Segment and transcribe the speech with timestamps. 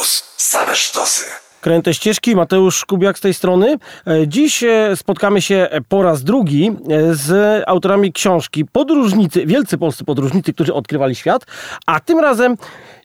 [0.00, 0.24] Campus.
[0.36, 1.24] Same sztosy.
[1.60, 3.78] Kręte ścieżki, Mateusz Kubiak z tej strony.
[4.06, 10.04] E, Dziś e, spotkamy się po raz drugi e, z autorami książki Podróżnicy, wielcy polscy
[10.04, 11.46] podróżnicy, którzy odkrywali świat,
[11.86, 12.56] a tym razem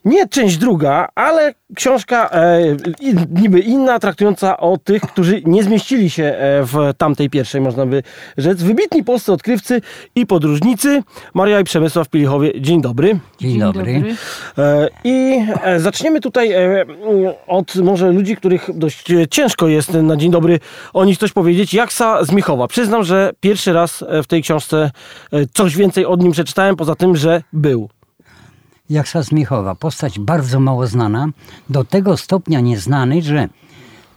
[0.06, 2.60] nie część druga, ale książka e,
[3.30, 8.02] niby inna, traktująca o tych, którzy nie zmieścili się e, w tamtej pierwszej, można by
[8.36, 8.62] rzec.
[8.62, 9.80] Wybitni polscy odkrywcy
[10.14, 11.02] i podróżnicy.
[11.34, 13.18] Maria i Przemysław Pielichowie, dzień dobry.
[13.40, 14.02] Dzień, dobry.
[14.58, 16.84] E, I e, zaczniemy tutaj e,
[17.46, 20.60] od może ludzi, których dość e, ciężko jest na dzień dobry
[20.92, 21.74] o nich coś powiedzieć.
[21.74, 22.68] Jaksa z Miechowa.
[22.68, 24.90] Przyznam, że pierwszy raz w tej książce
[25.54, 27.88] coś więcej od nim przeczytałem, poza tym, że był.
[28.90, 31.28] Jaksa z Miechowa, postać bardzo mało znana,
[31.70, 33.48] do tego stopnia nieznany, że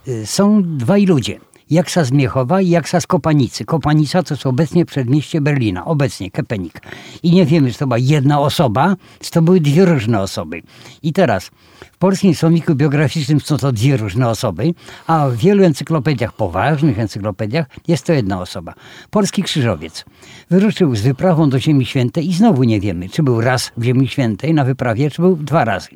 [0.08, 1.40] y, są dwaj ludzie.
[1.70, 3.64] Jaksa z Miechowa i Jaksa z Kopanicy.
[3.64, 6.80] Kopanica to jest obecnie przedmieście Berlina, obecnie Kepenik.
[7.22, 10.62] I nie wiemy, czy to była jedna osoba, czy to były dwie różne osoby.
[11.02, 11.50] I teraz,
[11.92, 14.74] w polskim słowniku biograficznym są to dwie różne osoby,
[15.06, 18.74] a w wielu encyklopediach, poważnych encyklopediach, jest to jedna osoba.
[19.10, 20.04] Polski krzyżowiec.
[20.50, 24.08] Wyruszył z wyprawą do Ziemi Świętej i znowu nie wiemy, czy był raz w Ziemi
[24.08, 25.88] Świętej na wyprawie, czy był dwa razy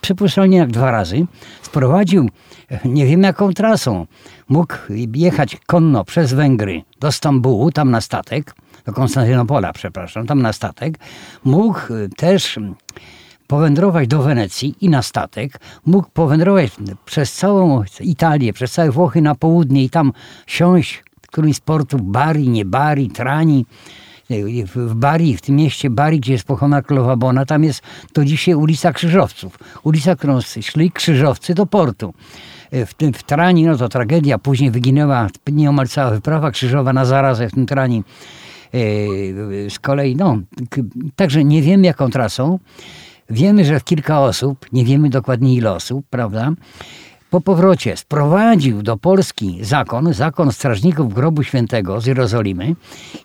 [0.00, 1.26] przypuszczalnie jak dwa razy,
[1.70, 2.28] sprowadził
[2.70, 4.06] e, nie wiem jaką trasą.
[4.48, 4.74] Mógł
[5.14, 8.54] jechać konno przez Węgry do Stambułu, tam na statek,
[8.86, 10.98] do Konstantynopola, przepraszam, tam na statek.
[11.44, 11.80] Mógł
[12.16, 12.58] też
[13.46, 15.60] powędrować do Wenecji i na statek.
[15.86, 16.70] Mógł powędrować
[17.04, 20.12] przez całą Italię, przez całe Włochy na południe i tam
[20.46, 23.66] siąść w którymś z portów Bari, nie Bari, Trani,
[24.66, 27.82] w w Bari, w tym mieście Bari, gdzie jest pochowana królowa Bona, tam jest
[28.14, 29.58] do dzisiaj ulica Krzyżowców.
[29.82, 32.14] Ulica, którą szli krzyżowcy do portu.
[32.72, 37.48] W, tym, w Trani, no to tragedia, później wyginęła nieomal cała wyprawa krzyżowa na zarazę
[37.48, 38.04] w tym Trani.
[39.68, 40.38] Z kolei, no,
[41.16, 42.58] także nie wiemy jaką trasą.
[43.30, 46.52] Wiemy, że kilka osób, nie wiemy dokładnie ile osób, prawda?
[47.30, 52.74] Po powrocie sprowadził do Polski zakon, zakon strażników grobu świętego z Jerozolimy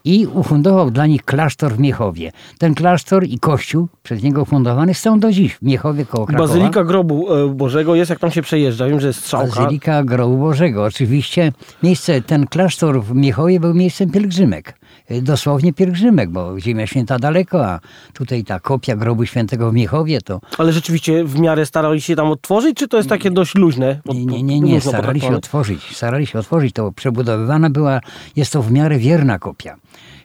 [0.03, 2.32] i ufundował dla nich klasztor w Miechowie.
[2.58, 6.48] Ten klasztor i kościół przez niego fundowany są do dziś w Miechowie koło Krakowa.
[6.48, 8.88] Bazylika Grobu e, Bożego jest, jak tam się przejeżdża.
[8.88, 9.61] Wiem, że jest strzałka.
[9.61, 10.83] Bazylika Grobu Bożego.
[10.83, 11.52] Oczywiście
[11.83, 14.80] miejsce, ten klasztor w Miechowie był miejscem pielgrzymek.
[15.11, 17.80] Y, Dosłownie pielgrzymek, bo Ziemia Święta daleko, a
[18.14, 22.27] tutaj ta kopia grobu świętego w Miechowie to Ale rzeczywiście w miarę starali się tam
[22.27, 24.02] otworzyć, czy to jest takie dość luźne?
[24.05, 24.82] Nie, nie, nie, nie.
[24.82, 25.38] Starali się potraktowane?
[25.38, 25.95] otworzyć.
[25.95, 26.73] Starali się otworzyć.
[26.73, 28.02] To przebudowywana była,
[28.36, 29.76] jest to w miarę wierna kopia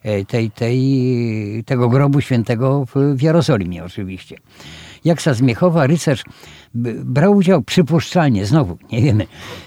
[0.02, 4.36] e, tej, tej, tego grobu świętego w Jerozolimie oczywiście.
[5.04, 6.24] Jaksa z Miechowa, rycerz
[7.04, 9.26] brał udział przypuszczalnie, znowu, nie wiemy,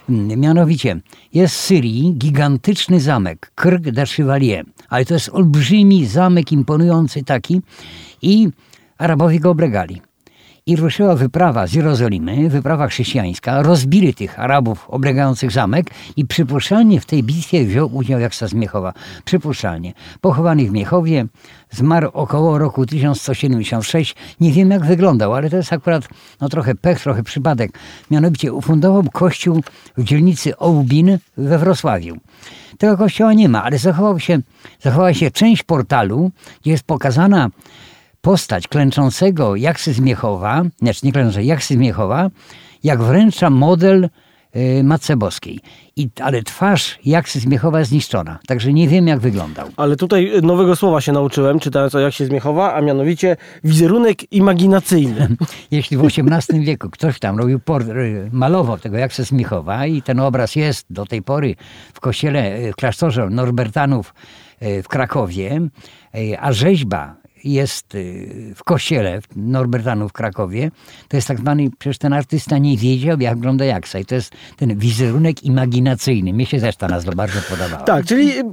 [0.09, 0.99] mm, mianowicie
[1.33, 7.61] jest w Syrii gigantyczny zamek, Krk de Chevalier, ale to jest olbrzymi zamek, imponujący taki
[8.21, 8.49] i
[8.97, 10.01] Arabowie go oblegali.
[10.65, 13.61] I ruszyła wyprawa z Jerozolimy, wyprawa chrześcijańska.
[13.61, 15.87] Rozbili tych Arabów oblegających zamek
[16.17, 18.93] i przypuszczalnie w tej bitwie wziął udział Jaksa z Miechowa.
[19.25, 19.93] Przypuszczalnie.
[20.21, 21.25] Pochowany w Miechowie,
[21.71, 24.15] zmarł około roku 1176.
[24.39, 26.07] Nie wiem jak wyglądał, ale to jest akurat
[26.41, 27.79] no, trochę pech, trochę przypadek.
[28.11, 29.63] Mianowicie ufundował kościół
[29.97, 32.17] w dzielnicy Ołbin we Wrocławiu.
[32.77, 34.39] Tego kościoła nie ma, ale zachował się,
[34.81, 36.31] zachowała się część portalu,
[36.61, 37.49] gdzie jest pokazana
[38.23, 42.29] postać klęczącego Jaksy z Miechowa, znaczy nie klęczącej, Jaksy z Miechowa,
[42.83, 44.09] jak wręcza model
[44.55, 45.59] y, Matce Boskiej.
[45.95, 49.67] I, ale twarz Jaksy z Miechowa jest zniszczona, także nie wiem jak wyglądał.
[49.77, 55.27] Ale tutaj nowego słowa się nauczyłem, czytając o jak się zmiechowa, a mianowicie wizerunek imaginacyjny.
[55.71, 60.19] Jeśli w XVIII wieku ktoś tam robił y, malował tego Jaksa z Miechowa i ten
[60.19, 61.55] obraz jest do tej pory
[61.93, 64.13] w kościele, y, w klasztorze Norbertanów
[64.61, 65.61] y, w Krakowie,
[66.15, 70.71] y, a rzeźba jest y, w kościele w Norbertanów w Krakowie,
[71.07, 73.99] to jest tak zwany, przecież ten artysta nie wiedział, jak wygląda Jaksa.
[73.99, 76.33] I to jest ten wizerunek imaginacyjny.
[76.33, 77.83] Mnie się też ta nazwa bardzo podobała.
[77.83, 78.43] Tak, czyli y,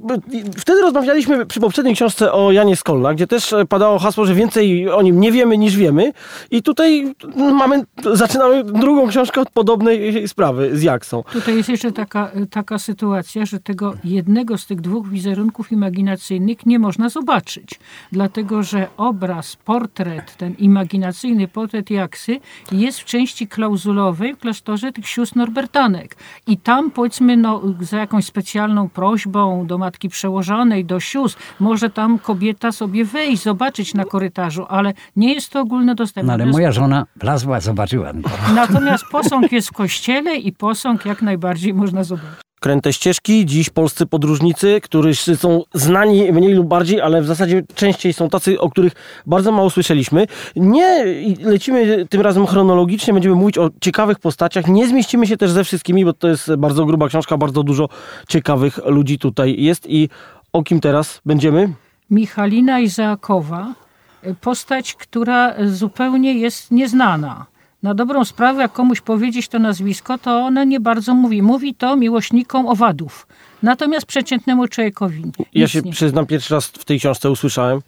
[0.56, 4.90] wtedy rozmawialiśmy przy poprzedniej książce o Janie Skolla, gdzie też e, padało hasło, że więcej
[4.90, 6.12] o nim nie wiemy niż wiemy.
[6.50, 7.82] I tutaj no, mamy,
[8.14, 11.22] zaczynamy drugą książkę od podobnej sprawy z Jaksą.
[11.32, 16.78] Tutaj jest jeszcze taka, taka sytuacja, że tego jednego z tych dwóch wizerunków imaginacyjnych nie
[16.78, 17.80] można zobaczyć.
[18.12, 22.40] Dlatego, że obraz, portret, ten imaginacyjny portret Jaksy
[22.72, 26.16] jest w części klauzulowej w klasztorze tych sióstr Norbertanek.
[26.46, 32.18] I tam powiedzmy no, za jakąś specjalną prośbą do matki przełożonej, do sióstr, może tam
[32.18, 36.36] kobieta sobie wejść, zobaczyć na korytarzu, ale nie jest to ogólnodostępne.
[36.36, 38.12] No ale moja żona wlazła, zobaczyła.
[38.54, 42.49] Natomiast posąg jest w kościele i posąg jak najbardziej można zobaczyć.
[42.60, 48.12] Kręte ścieżki, dziś polscy podróżnicy, którzy są znani mniej lub bardziej, ale w zasadzie częściej
[48.12, 48.92] są tacy, o których
[49.26, 50.26] bardzo mało słyszeliśmy.
[50.56, 51.04] Nie
[51.40, 54.66] lecimy tym razem chronologicznie, będziemy mówić o ciekawych postaciach.
[54.66, 57.88] Nie zmieścimy się też ze wszystkimi, bo to jest bardzo gruba książka, bardzo dużo
[58.28, 60.08] ciekawych ludzi tutaj jest i
[60.52, 61.72] o kim teraz będziemy?
[62.10, 63.74] Michalina Izaakowa,
[64.40, 67.46] postać, która zupełnie jest nieznana
[67.82, 71.42] na dobrą sprawę, jak komuś powiedzieć to nazwisko, to ona nie bardzo mówi.
[71.42, 73.26] Mówi to miłośnikom owadów.
[73.62, 75.22] Natomiast przeciętnemu człowiekowi.
[75.54, 75.92] Ja się nie.
[75.92, 77.80] przyznam, pierwszy raz w tej książce usłyszałem.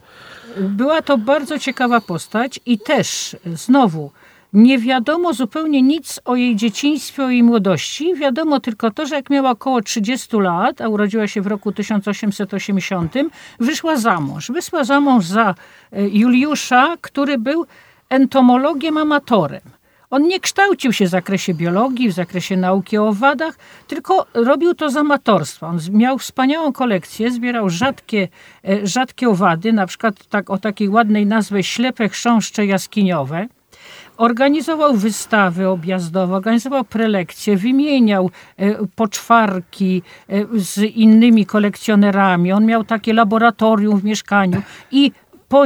[0.60, 4.10] Była to bardzo ciekawa postać i też znowu
[4.52, 8.14] nie wiadomo zupełnie nic o jej dzieciństwie, o jej młodości.
[8.14, 13.14] Wiadomo tylko to, że jak miała około 30 lat, a urodziła się w roku 1880,
[13.60, 14.50] wyszła za mąż.
[14.50, 15.54] Wyszła za mąż za
[15.92, 17.66] e, Juliusza, który był
[18.08, 19.60] entomologiem amatorem.
[20.12, 24.90] On nie kształcił się w zakresie biologii, w zakresie nauki o owadach, tylko robił to
[24.90, 25.66] z amatorstwa.
[25.66, 28.28] On miał wspaniałą kolekcję, zbierał rzadkie,
[28.68, 33.46] e, rzadkie owady, na przykład tak, o takiej ładnej nazwie ślepe chrząszcze jaskiniowe.
[34.16, 42.52] Organizował wystawy objazdowe, organizował prelekcje, wymieniał e, poczwarki e, z innymi kolekcjonerami.
[42.52, 45.12] On miał takie laboratorium w mieszkaniu i
[45.48, 45.64] po,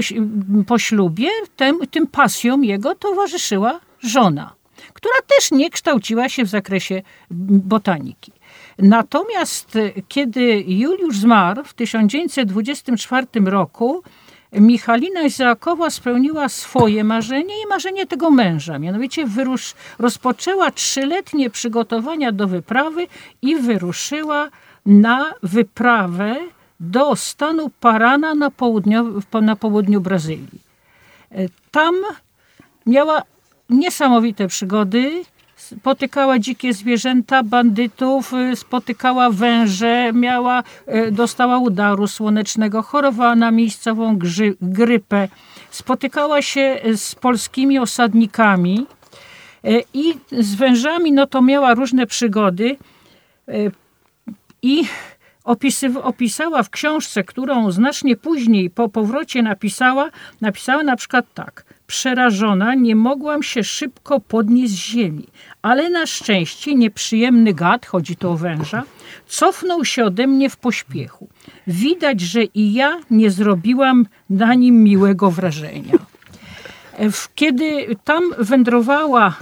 [0.67, 4.53] po ślubie tym, tym pasjom jego towarzyszyła żona,
[4.93, 8.33] która też nie kształciła się w zakresie botaniki.
[8.79, 14.03] Natomiast e, kiedy Juliusz zmarł w 1924 roku,
[14.53, 18.79] Michalina Izaakowa spełniła swoje marzenie i marzenie tego męża.
[18.79, 23.07] Mianowicie wyrusz, rozpoczęła trzyletnie przygotowania do wyprawy
[23.43, 24.49] i wyruszyła
[24.87, 26.37] na wyprawę
[26.81, 28.51] do stanu Parana na,
[29.43, 30.61] na południu Brazylii.
[31.33, 31.95] E, tam
[32.87, 33.23] miała
[33.71, 35.23] niesamowite przygody.
[35.57, 40.63] Spotykała dzikie zwierzęta, bandytów, y, spotykała węże, miała,
[41.09, 44.19] y, dostała udaru słonecznego, chorowała na miejscową
[44.63, 45.29] grypę.
[45.71, 48.87] Spotykała się z polskimi osadnikami
[49.65, 52.77] y, i z wężami no to miała różne przygody
[54.63, 54.85] i
[56.03, 60.11] opisała w książce, którą znacznie później po powrocie napisała,
[60.41, 61.65] napisała na przykład tak.
[61.87, 65.27] Przerażona nie mogłam się szybko podnieść z ziemi,
[65.63, 68.83] ale na szczęście nieprzyjemny gad, chodzi to o węża,
[69.27, 71.29] cofnął się ode mnie w pośpiechu.
[71.67, 75.99] Widać, że i ja nie zrobiłam na nim miłego wrażenia.
[77.35, 79.37] Kiedy tam wędrowała,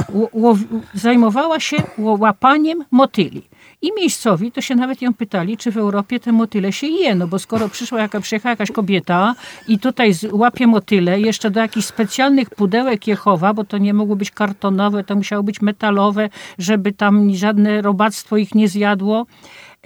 [0.94, 3.42] zajmowała się łapaniem motyli.
[3.84, 7.26] I miejscowi to się nawet ją pytali, czy w Europie te motyle się je, no
[7.26, 9.34] bo skoro przyszła jaka, przyjechała jakaś kobieta
[9.68, 14.16] i tutaj łapie motyle, jeszcze do jakichś specjalnych pudełek je chowa, bo to nie mogło
[14.16, 16.28] być kartonowe, to musiało być metalowe,
[16.58, 19.26] żeby tam żadne robactwo ich nie zjadło,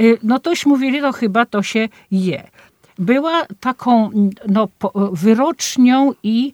[0.00, 2.48] y, no toś mówili, no chyba to się je.
[2.98, 4.10] Była taką
[4.48, 4.68] no,
[5.12, 6.52] wyrocznią i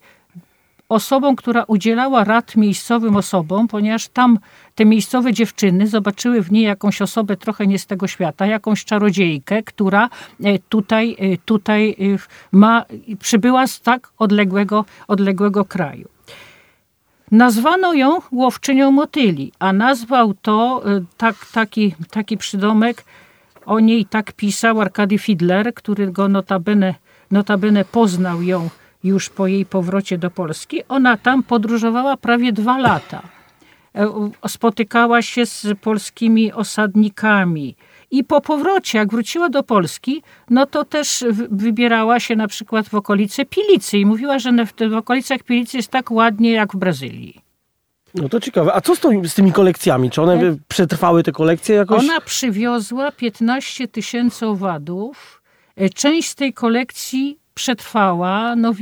[0.88, 4.38] osobą, która udzielała rad miejscowym osobom, ponieważ tam
[4.74, 9.62] te miejscowe dziewczyny zobaczyły w niej jakąś osobę trochę nie z tego świata, jakąś czarodziejkę,
[9.62, 10.08] która
[10.44, 12.18] e, tutaj, e, tutaj e,
[12.52, 12.84] ma,
[13.18, 16.08] przybyła z tak odległego, odległego kraju.
[17.30, 20.82] Nazwano ją łowczynią motyli, a nazwał to
[21.16, 23.04] tak, taki, taki przydomek,
[23.66, 26.94] o niej tak pisał Arkady Fidler, który go notabene,
[27.30, 28.68] notabene poznał ją
[29.04, 30.82] już po jej powrocie do Polski.
[30.88, 33.33] Ona tam podróżowała prawie dwa lata.
[33.94, 37.76] E, spotykała się z polskimi osadnikami.
[38.10, 42.94] I po powrocie, jak wróciła do Polski, no to też wybierała się na przykład w
[42.94, 44.52] okolice Pilicy i mówiła, że
[44.90, 47.40] w, okolicach Pilicy jest tak ładnie jak w Brazylii.
[48.14, 48.74] No to ciekawe.
[48.74, 50.10] A co z, to, z tymi kolekcjami?
[50.10, 52.00] Czy one e, przetrwały te kolekcje jakoś?
[52.00, 55.42] Ona przywiozła 15 tysięcy owadów.
[55.76, 58.56] E, część z tej kolekcji przetrwała.
[58.56, 58.72] No,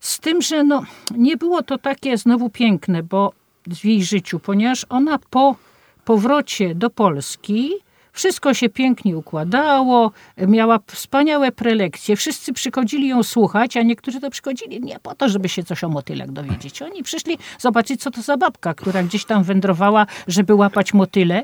[0.00, 0.82] z tym, że no,
[1.16, 3.32] nie było to takie znowu piękne, bo
[3.74, 5.56] w jej życiu, ponieważ ona po
[6.04, 7.70] powrocie do Polski
[8.12, 14.80] wszystko się pięknie układało, miała wspaniałe prelekcje, wszyscy przychodzili ją słuchać, a niektórzy to przychodzili
[14.80, 16.82] nie po to, żeby się coś o motylach dowiedzieć.
[16.82, 21.42] Oni przyszli zobaczyć, co to za babka, która gdzieś tam wędrowała, żeby łapać motyle.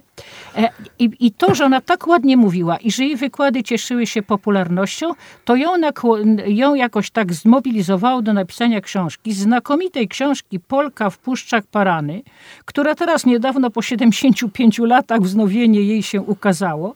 [0.56, 0.68] E,
[0.99, 5.12] I, I to, że ona tak ładnie mówiła i że jej wykłady cieszyły się popularnością,
[5.44, 5.70] to ją,
[6.46, 12.23] ją jakoś tak zmobilizowało do napisania książki, znakomitej książki Polka w Puszczach Parany,
[12.64, 16.26] która teraz niedawno po 75 latach wznowienie jej się
[16.57, 16.95] ukazało,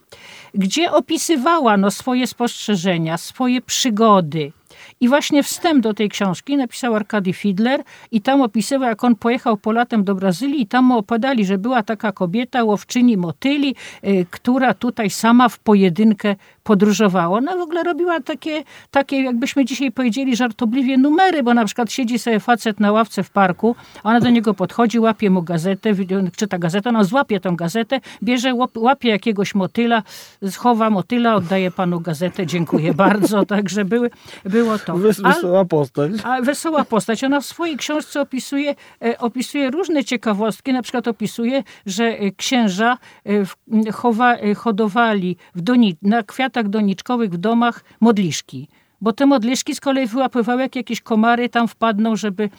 [0.55, 4.53] gdzie opisywała no, swoje spostrzeżenia, swoje przygody,
[5.01, 9.57] I właśnie wstęp do tej książki napisał Arkady Fidler i tam opisywał, jak on pojechał
[9.57, 13.75] po latem do Brazylii i tam mu opadali, że była taka kobieta, łowczyni motyli,
[14.05, 17.37] y, która tutaj sama w pojedynkę podróżowała.
[17.37, 22.19] Ona w ogóle robiła takie, takie, jakbyśmy dzisiaj powiedzieli, żartobliwie numery, bo na przykład siedzi
[22.19, 25.91] sobie facet na ławce w parku, ona do niego podchodzi, łapie mu gazetę,
[26.37, 30.03] czyta gazetę, ona złapie tą gazetę, bierze, łapie jakiegoś motyla,
[30.51, 33.47] schowa motyla, oddaje panu gazetę, dziękuję bardzo.
[33.47, 34.11] Także były,
[34.45, 34.95] było to.
[34.99, 36.13] Wesoła postać.
[36.25, 37.25] A, wesoła postać.
[37.25, 38.75] Ona w swojej książce opisuje,
[39.05, 40.73] e, opisuje różne ciekawostki.
[40.73, 47.37] Na przykład opisuje, że e, księża e, chowa, hodowali w doni, na kwiatach doniczkowych w
[47.37, 48.69] domach modliszki.
[49.01, 52.51] Bo te modliszki z kolei wyłapywały, jak jakieś komary tam wpadną, żeby,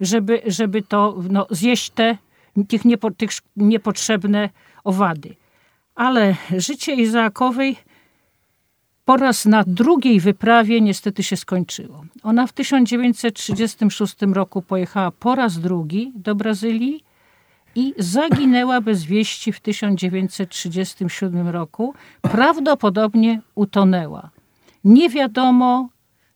[0.00, 2.18] żeby, żeby to no, zjeść te
[2.68, 4.50] tych, niepo, tych niepotrzebne
[4.84, 5.34] owady.
[5.94, 7.76] Ale życie Izaakowej
[9.04, 12.04] po raz na drugiej wyprawie niestety się skończyło.
[12.22, 17.04] Ona w 1936 roku pojechała po raz drugi do Brazylii
[17.74, 21.94] i zaginęła bez wieści w 1937 roku.
[22.22, 24.30] Prawdopodobnie utonęła.
[24.84, 25.88] Nie wiadomo,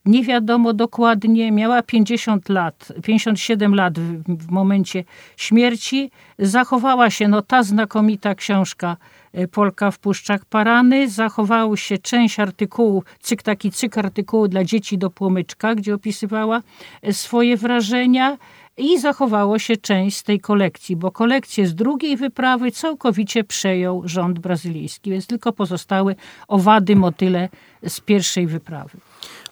[0.07, 5.05] nie wiadomo dokładnie, miała 50 lat, 57 lat w, w momencie
[5.37, 6.11] śmierci.
[6.39, 8.97] Zachowała się no, ta znakomita książka
[9.33, 11.09] e, Polka w Puszczach Parany.
[11.09, 16.63] Zachowało się część artykułu, cyk, taki cykl artykułu dla dzieci do płomyczka, gdzie opisywała
[17.03, 18.37] e, swoje wrażenia
[18.77, 24.39] i zachowało się część z tej kolekcji, bo kolekcję z drugiej wyprawy całkowicie przejął rząd
[24.39, 26.17] brazylijski, więc tylko pozostały
[26.49, 27.49] owady, motyle
[27.89, 28.99] z pierwszej wyprawy.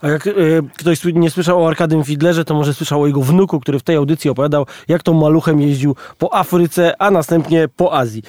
[0.00, 3.60] A jak y, ktoś nie słyszał o Arkadym Fidlerze, to może słyszał o jego wnuku,
[3.60, 8.22] który w tej audycji opowiadał, jak to maluchem jeździł po Afryce, a następnie po Azji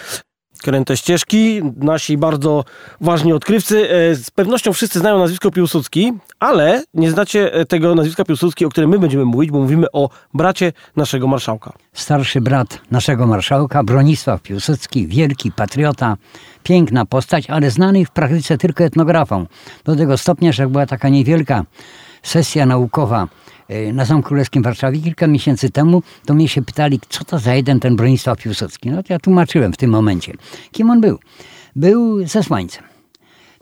[0.64, 2.64] kręte ścieżki, nasi bardzo
[3.02, 3.90] ważni odkrywcy.
[3.90, 8.70] E, z pewnością wszyscy znają nazwisko Piłsudski, ale nie znacie e, tego nazwiska Piłsudski, o
[8.70, 11.74] którym my będziemy mówić, bo mówimy o bracie naszego marszałka.
[11.94, 16.18] Starszy brat naszego marszałka, Bronisław Piłsudski, wielki patriota,
[16.64, 19.46] piękna postać, ale znany w praktyce tylko etnografą.
[19.84, 21.64] Do tego stopnia, że była taka niewielka
[22.24, 23.28] sesja naukowa
[23.94, 27.56] na Zamku Królewskim w Warszawie kilka miesięcy temu, to mnie się pytali, co to za
[27.56, 28.90] jeden ten Bronisław Piłsudski.
[28.92, 30.34] No to ja tłumaczyłem w tym momencie,
[30.72, 31.20] kim on był.
[31.76, 32.84] Był zesłańcem.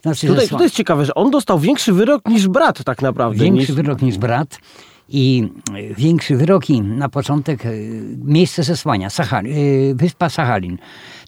[0.02, 3.44] Znaczy, tutaj, tutaj jest ciekawe, że on dostał większy wyrok niż brat tak naprawdę.
[3.44, 3.72] Większy niż...
[3.72, 4.58] wyrok niż brat
[5.08, 7.70] i e, większy wyroki na początek e,
[8.24, 9.50] miejsce zesłania, Sachali,
[9.94, 10.78] wyspa Sachalin.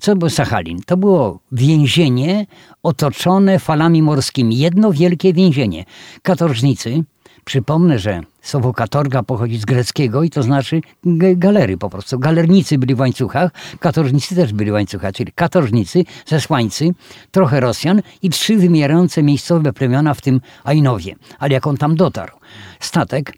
[0.01, 0.79] Co było Sachalin?
[0.87, 2.47] To było więzienie
[2.83, 4.59] otoczone falami morskimi.
[4.59, 5.85] Jedno wielkie więzienie.
[6.23, 7.05] Katorżnicy,
[7.47, 10.81] Przypomnę, że słowo katorga pochodzi z greckiego i to znaczy
[11.37, 12.19] galery po prostu.
[12.19, 13.51] Galernicy byli w łańcuchach,
[13.81, 16.95] katorżnicy też byli w łańcuchach, czyli katorżnicy, zesłańcy,
[17.31, 21.15] trochę Rosjan i trzy wymierające miejscowe plemiona, w tym Ainowie.
[21.39, 22.37] Ale jak on tam dotarł?
[22.81, 23.33] Statek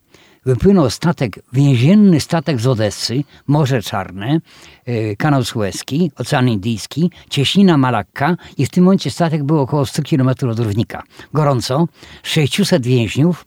[0.47, 4.41] wypłynął statek, więzienny statek z Odessy, Morze Czarne,
[4.87, 10.03] e, kanał Suezki, Ocean Indyjski, cieśnina Malakka i w tym momencie statek był około 100
[10.03, 11.03] km od równika.
[11.33, 11.89] Gorąco,
[12.23, 13.45] 600 więźniów,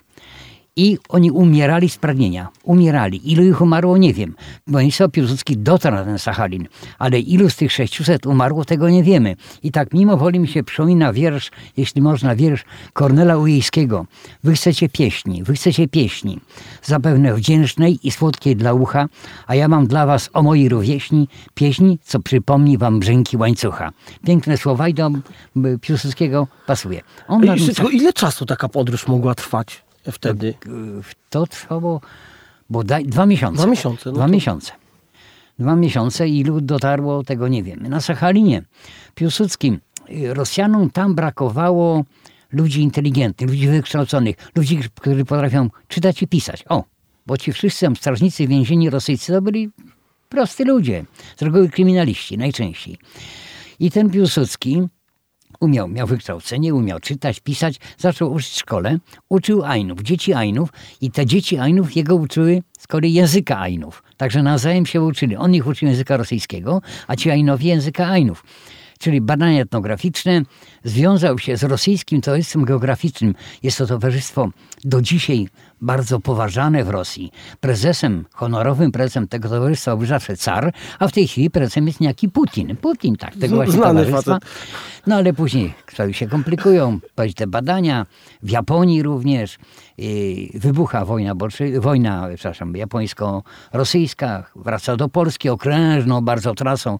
[0.75, 2.49] i oni umierali z pragnienia.
[2.63, 3.31] Umierali.
[3.31, 4.35] Ilu ich umarło, nie wiem.
[4.67, 6.67] Bronisław Piłsudski dotarł na ten Sachalin,
[6.99, 9.35] ale ilu z tych 600 umarło, tego nie wiemy.
[9.63, 14.05] I tak mimo woli mi się przypomina wiersz, jeśli można, wiersz Kornela Ujejskiego.
[14.43, 16.39] Wy chcecie pieśni, wy chcecie pieśni.
[16.83, 19.05] Zapewne wdzięcznej i słodkiej dla ucha,
[19.47, 23.91] a ja mam dla was o mojej rówieśni pieśni, co przypomni wam brzęki łańcucha.
[24.25, 25.11] Piękne słowa i do
[25.81, 27.01] Piłsudskiego pasuje.
[27.27, 27.43] On
[27.91, 29.83] ile czasu taka podróż mogła trwać?
[30.11, 30.53] Wtedy?
[31.29, 32.01] To trwało
[32.69, 33.57] bodaj dwa miesiące.
[33.57, 34.09] Dwa miesiące.
[34.09, 34.31] No dwa to...
[34.31, 34.71] miesiące.
[35.59, 36.27] Dwa miesiące.
[36.27, 37.89] Ilu dotarło, tego nie wiemy.
[37.89, 38.63] Na Sachalinie
[39.15, 39.79] Piłsudskim
[40.33, 42.03] Rosjanom tam brakowało
[42.51, 46.63] ludzi inteligentnych, ludzi wykształconych, ludzi, którzy potrafią czytać i pisać.
[46.69, 46.83] O,
[47.25, 49.69] bo ci wszyscy strażnicy więzieni rosyjscy to byli
[50.29, 51.05] prosty ludzie,
[51.37, 52.97] z reguły kryminaliści najczęściej.
[53.79, 54.81] I ten Piłsudski
[55.61, 58.97] umiał, miał wykształcenie, umiał czytać, pisać, zaczął uczyć w szkole,
[59.29, 60.69] uczył Ainów, dzieci Ainów
[61.01, 64.03] i te dzieci Ainów jego uczyły z kolei języka Ainów.
[64.17, 65.35] Także nawzajem się uczyli.
[65.35, 68.43] On ich uczył języka rosyjskiego, a ci Ainowie języka Ainów
[69.01, 70.41] czyli badania etnograficzne,
[70.83, 73.35] związał się z rosyjskim towarzystwem geograficznym.
[73.63, 74.49] Jest to towarzystwo
[74.83, 75.47] do dzisiaj
[75.81, 77.31] bardzo poważane w Rosji.
[77.59, 82.29] Prezesem, honorowym prezesem tego towarzystwa był zawsze car, a w tej chwili prezesem jest niejaki
[82.29, 82.75] Putin.
[82.75, 84.33] Putin, tak, tego właśnie Znany towarzystwa.
[84.33, 84.49] Facet.
[85.07, 86.99] No ale później sprawy się komplikują,
[87.35, 88.05] te badania,
[88.43, 89.57] w Japonii również
[90.53, 91.33] wybucha wojna,
[91.79, 96.99] wojna przepraszam, japońsko-rosyjska, wraca do Polski okrężną bardzo trasą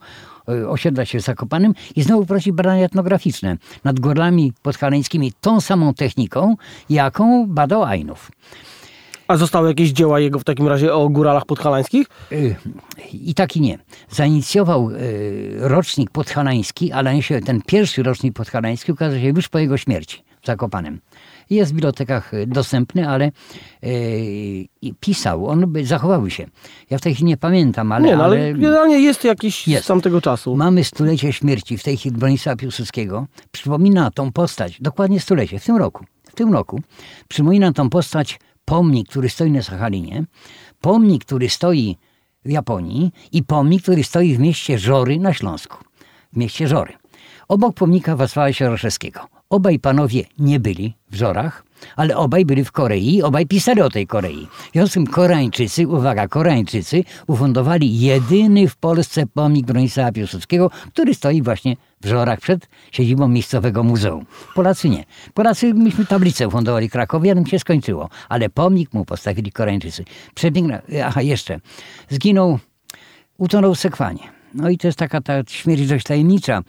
[0.50, 5.94] e, osiedla się w Zakopanem i znowu prowadzi badania etnograficzne nad górami podhalańskimi tą samą
[5.94, 6.56] techniką,
[6.90, 8.32] jaką badał Ainów.
[9.32, 12.08] A zostały jakieś dzieła jego w takim razie o góralach podhalańskich?
[12.32, 12.56] Y,
[13.14, 13.80] I tak i nie.
[14.10, 20.24] Zainicjował y, rocznik podhalański, ale ten pierwszy rocznik podhalański ukazał się już po jego śmierci
[20.42, 21.00] w Zakopanem.
[21.50, 23.32] Jest w bibliotekach y, dostępny, ale
[25.00, 26.48] pisał, on zachowały się.
[26.90, 28.08] Ja w tej chwili nie pamiętam, ale...
[28.08, 29.84] Nie, no, ale, ale generalnie jest jakiś jest.
[29.84, 30.56] z tamtego czasu.
[30.56, 33.28] Mamy stulecie śmierci w tej chwili Bronisława Piłsudskiego.
[33.52, 36.06] Przypomina tą postać, dokładnie stulecie, w tym roku.
[36.32, 36.82] W tym roku
[37.28, 38.40] przypomina tą postać
[38.72, 40.24] pomnik, który stoi na Sachalinie,
[40.82, 41.98] pomnik, który stoi
[42.46, 45.78] w Japonii i pomnik, który stoi w mieście Żory na Śląsku.
[46.34, 46.94] W mieście Żory.
[47.48, 49.41] Obok pomnika Wacława Sieroszewskiego.
[49.51, 51.63] Obaj panowie nie byli w Żorach,
[51.96, 54.48] ale obaj byli w Korei obaj pisali o tej Korei.
[54.70, 61.13] W związku z tym Koreańczycy, uwaga, Koreańczycy ufundowali jedyny w Polsce pomnik Bronisława Piłsudskiego, który
[61.13, 64.25] stoi właśnie w Żorach przed siedzibą miejscowego muzeum.
[64.55, 65.05] Polacy nie.
[65.34, 68.10] Polacy, myśmy tablicę ufundowali Krakowie, ale się skończyło.
[68.29, 70.05] Ale pomnik mu postawili Koreańczycy.
[70.36, 71.60] Przepiękna, aha, jeszcze.
[72.10, 72.60] Zginął,
[73.38, 74.41] utonął w Sekwanie.
[74.53, 76.63] No i to jest taka ta śmierć dość tajemnicza.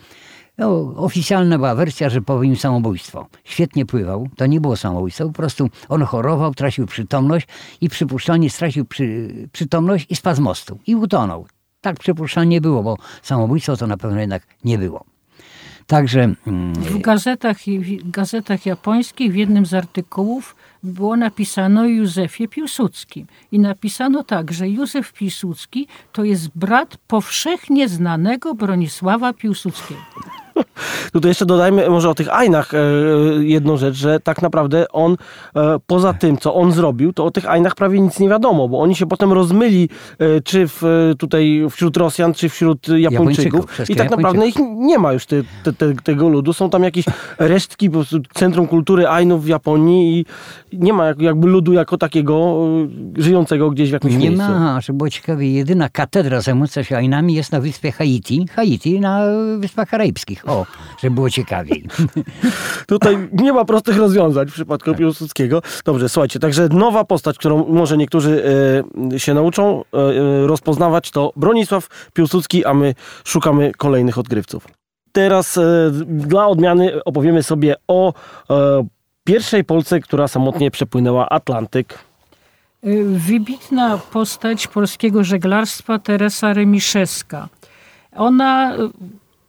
[0.58, 3.26] No, oficjalna była wersja, że popełnił samobójstwo.
[3.44, 7.46] Świetnie pływał, to nie było samobójstwo, po prostu on chorował, tracił przytomność
[7.80, 11.46] i przypuszczalnie stracił przy, przytomność i spadł z mostu i utonął.
[11.80, 15.04] Tak przypuszczalnie było, bo samobójstwo to na pewno jednak nie było.
[15.86, 16.34] Także...
[16.46, 23.26] Mm, w gazetach, w gazetach japońskich w jednym z artykułów było napisane o Józefie Piłsudskim.
[23.52, 30.00] I napisano tak, że Józef Piłsudski to jest brat powszechnie znanego Bronisława Piłsudskiego.
[31.12, 32.78] Tutaj jeszcze dodajmy może o tych Ajnach e,
[33.40, 35.16] jedną rzecz, że tak naprawdę on
[35.56, 38.80] e, poza tym, co on zrobił, to o tych Ajnach prawie nic nie wiadomo, bo
[38.80, 40.82] oni się potem rozmyli e, czy w,
[41.18, 45.36] tutaj wśród Rosjan, czy wśród Japończyków, Japończyków i tak naprawdę ich nie ma już te,
[45.62, 46.52] te, te, tego ludu.
[46.52, 47.04] Są tam jakieś
[47.38, 50.24] resztki po prostu Centrum Kultury Ajnów w Japonii i
[50.72, 52.56] nie ma jakby ludu jako takiego
[53.16, 54.48] żyjącego gdzieś w jakimś nie miejscu.
[54.48, 59.00] Nie ma, żeby było ciekawie, jedyna katedra zajmująca się Ajnami jest na wyspie Haiti, Haiti
[59.00, 59.24] na
[59.58, 60.48] Wyspach Karaibskich.
[60.48, 60.66] O,
[61.00, 61.84] żeby było ciekawiej.
[62.86, 64.98] Tutaj nie ma prostych rozwiązań w przypadku tak.
[64.98, 65.62] Piłsudskiego.
[65.84, 68.44] Dobrze, słuchajcie, także nowa postać, którą może niektórzy
[69.12, 74.66] e, się nauczą e, e, rozpoznawać, to Bronisław Piłsudski, a my szukamy kolejnych odgrywców.
[75.12, 75.58] Teraz
[76.06, 78.12] dla odmiany opowiemy sobie o
[79.24, 81.98] pierwszej Polce, która samotnie przepłynęła Atlantyk.
[83.04, 87.48] Wybitna postać polskiego żeglarstwa Teresa Remiszewska.
[88.16, 88.76] Ona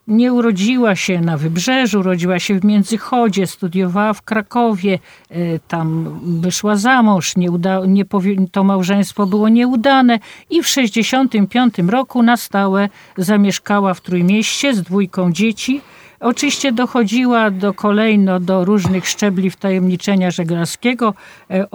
[0.08, 6.76] nie urodziła się na Wybrzeżu, urodziła się w Międzychodzie, studiowała w Krakowie, e, tam wyszła
[6.76, 8.06] za mąż, nie uda, nie
[8.52, 15.32] to małżeństwo było nieudane i w 1965 roku na stałe zamieszkała w Trójmieście z dwójką
[15.32, 15.82] dzieci.
[16.24, 21.14] Oczywiście dochodziła do kolejno do różnych szczebli wtajemniczenia żeglarskiego,
[21.50, 21.68] e,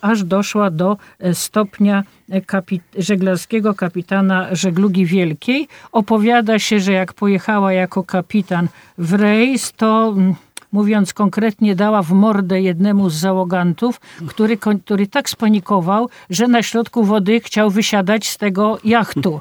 [0.00, 5.68] aż doszła do e, stopnia e, kapit żeglarskiego kapitana żeglugi wielkiej.
[5.92, 10.34] Opowiada się, że jak pojechała jako kapitan w rejs, to mm,
[10.72, 17.04] mówiąc konkretnie, dała w mordę jednemu z załogantów, który, który tak spanikował, że na środku
[17.04, 19.40] wody chciał wysiadać z tego jachtu.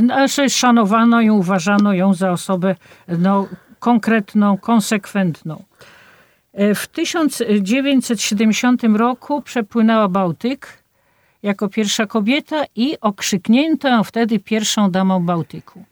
[0.00, 2.76] Znaczy, szanowano ją, uważano ją za osobę
[3.18, 3.46] no,
[3.78, 5.64] konkretną, konsekwentną.
[6.52, 10.82] E, w 1970 roku przepłynęła Bałtyk
[11.42, 15.84] jako pierwsza kobieta i okrzyknięto ją wtedy pierwszą damą Bałtyku.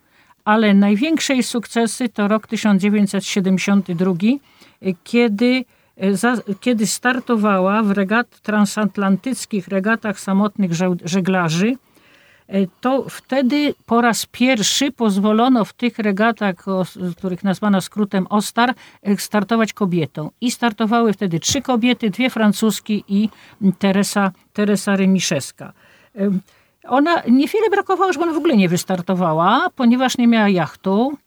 [0.44, 5.64] Ale największe jej sukcesy to rok 1972, e, kiedy,
[5.96, 6.12] e,
[6.60, 10.70] kiedy startowała w regat transatlantyckich regatach samotnych
[11.04, 11.76] żeglarzy
[12.80, 16.54] to wtedy po raz pierwszy pozwolono w tych regatach,
[17.16, 20.30] których nazwano skrótem OSTAR, e, startować kobietom.
[20.40, 23.28] I startowały wtedy trzy kobiety, dwie francuskie i
[23.78, 25.72] Teresa, Teresa Remiszewska.
[26.16, 26.30] E,
[26.88, 31.18] ona, niewiele brakowało, żeby ona w ogóle nie wystartowała, ponieważ nie miała jachtu.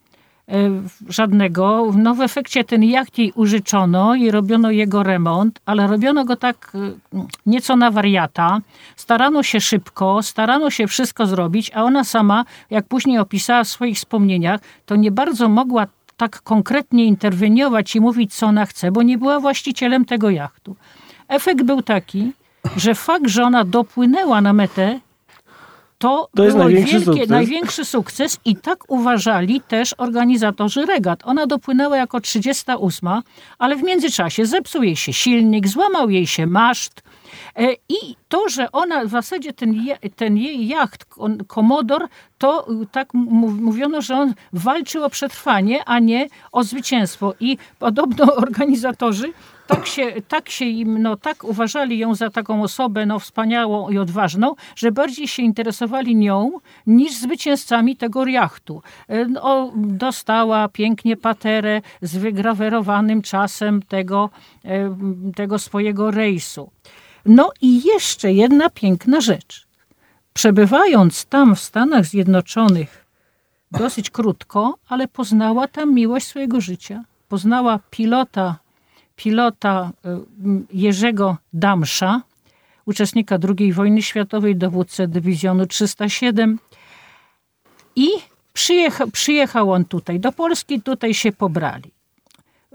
[1.10, 1.92] Żadnego.
[1.96, 6.72] No w efekcie ten jacht jej użyczono i robiono jego remont, ale robiono go tak
[6.76, 8.60] e, nieco na wariata.
[8.96, 13.98] Starano się szybko, starano się wszystko zrobić, a ona sama, jak później opisała w swoich
[13.98, 19.18] wspomnieniach, to nie bardzo mogła tak konkretnie interweniować i mówić, co ona chce, bo nie
[19.18, 20.76] była właścicielem tego jachtu.
[21.28, 22.32] Efekt był taki,
[22.78, 25.00] że fakt, że ona dopłynęła na metę,
[25.98, 27.30] To, To jest największy wielkie, sukces.
[27.30, 31.20] największy sukces i tak uważali też organizatorzy regat.
[31.24, 33.10] Ona dopłynęła jako 38,
[33.60, 37.02] ale w międzyczasie zepsuł jej się silnik, złamał jej się maszt.
[37.56, 41.06] E, I to, że ona w zasadzie ten, ten jej jacht,
[41.48, 42.08] Komodor,
[42.38, 47.34] to y, tak mów- mówiono, że on walczył o przetrwanie, a nie o zwycięstwo.
[47.40, 49.34] I podobno organizatorzy
[49.68, 53.98] tak się, tak się im, no tak uważali ją za taką osobę no, wspaniałą i
[53.98, 56.52] odważną, że bardziej się interesowali nią
[56.88, 58.82] niż zwycięzcami tego jachtu.
[59.08, 64.30] E, No, dostała pięknie paterę z wygrawerowanym czasem tego,
[64.66, 64.96] e,
[65.36, 66.72] tego swojego rejsu.
[67.26, 69.68] No i jeszcze jedna piękna rzecz.
[70.34, 73.06] Przebywając tam w Stanach Zjednoczonych
[73.72, 77.04] dosyć krótko, ale poznała tam miłość swojego życia.
[77.28, 78.60] Poznała pilota,
[79.18, 82.22] pilota y, Jerzego Damsza,
[82.86, 86.60] uczestnika II wojny światowej, dowódcę dywizjonu 307
[87.96, 88.08] i
[88.54, 91.92] przyjecha, przyjechał on tutaj do Polski, tutaj się pobrali.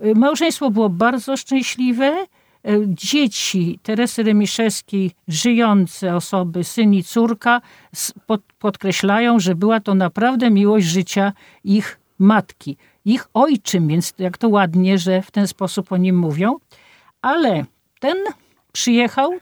[0.05, 2.27] Y, Małżeństwo było bardzo szczęśliwe.
[2.69, 7.61] Y, Dzieci Teresy Remiszewskiej, żyjące osoby, syn i córka,
[8.59, 11.33] podkreślają, że była to naprawdę miłość życia
[11.65, 16.57] ich matki, ich ojczym, więc jak to ładnie, że w ten sposób o nim mówią.
[17.23, 17.65] Ale
[18.01, 18.17] ten
[18.73, 19.33] przyjechał,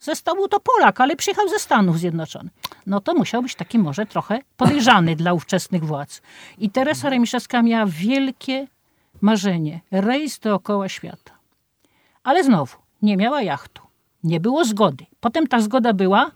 [0.00, 2.52] zresztą był to Polak, ale przyjechał ze Stanów Zjednoczonych.
[2.86, 6.22] No to musiał być taki może trochę podejrzany dla ówczesnych władz.
[6.58, 8.66] I Teresa Remiszewska miała wielkie
[9.20, 11.32] marzenie, rejs dookoła świata.
[12.24, 13.82] Ale znowu, nie miała jachtu.
[14.24, 15.06] Nie było zgody.
[15.20, 16.30] Potem ta zgoda była,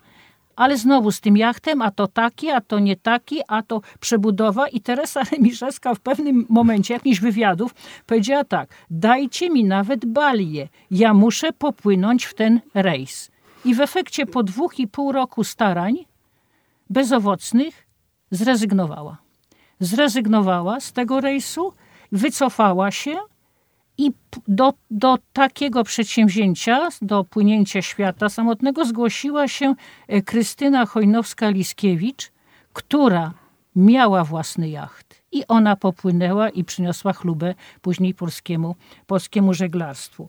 [0.57, 4.69] ale znowu z tym jachtem, a to taki, a to nie taki, a to przebudowa.
[4.69, 7.75] I Teresa Remiszewska w pewnym momencie jakichś wywiadów
[8.07, 13.31] powiedziała tak, dajcie mi nawet balię, ja muszę popłynąć w ten rejs.
[13.65, 15.95] I w efekcie po dwóch i pół roku starań
[16.91, 17.87] bezowocnych
[18.31, 19.17] zrezygnowała.
[19.81, 21.73] Zrezygnowała z tego rejsu,
[22.13, 23.17] wycofała się
[23.99, 24.13] i
[24.49, 29.75] do, do takiego przedsięwzięcia, do płynięcia świata samotnego zgłosiła się
[30.09, 32.31] e, Krystyna Chojnowska-Liskiewicz,
[32.73, 33.35] która
[33.77, 35.23] miała własny jacht.
[35.33, 38.77] I ona popłynęła i przyniosła chlubę później polskiemu,
[39.07, 40.29] polskiemu żeglarstwu.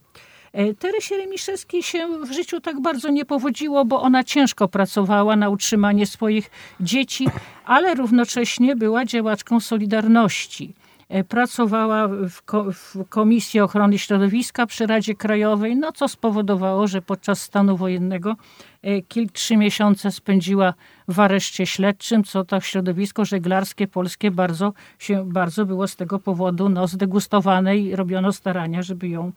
[0.54, 5.50] E, Teresie Remiszewskiej się w życiu tak bardzo nie powodziło, bo ona ciężko pracowała na
[5.50, 7.28] utrzymanie swoich dzieci,
[7.66, 10.74] ale równocześnie była działaczką Solidarności.
[11.14, 17.02] E, Pracowała w, ko- w Komisji Ochrony Środowiska przy Radzie Krajowej, no co spowodowało, że
[17.02, 18.36] podczas stanu wojennego
[18.82, 20.74] e, kil, trzy miesiące spędziła
[21.08, 26.70] w areszcie śledczym, co to środowisko żeglarskie polskie bardzo, się, bardzo było z tego powodu
[26.70, 29.32] no, zdegustowane i robiono starania, żeby ją,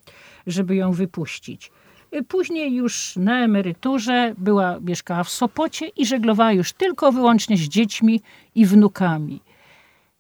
[0.47, 1.71] żeby ją wypuścić.
[2.13, 7.61] E, Później już na emeryturze była, mieszkała w Sopocie i żeglowała już tylko wyłącznie z
[7.61, 8.21] dziećmi
[8.55, 9.41] i wnukami.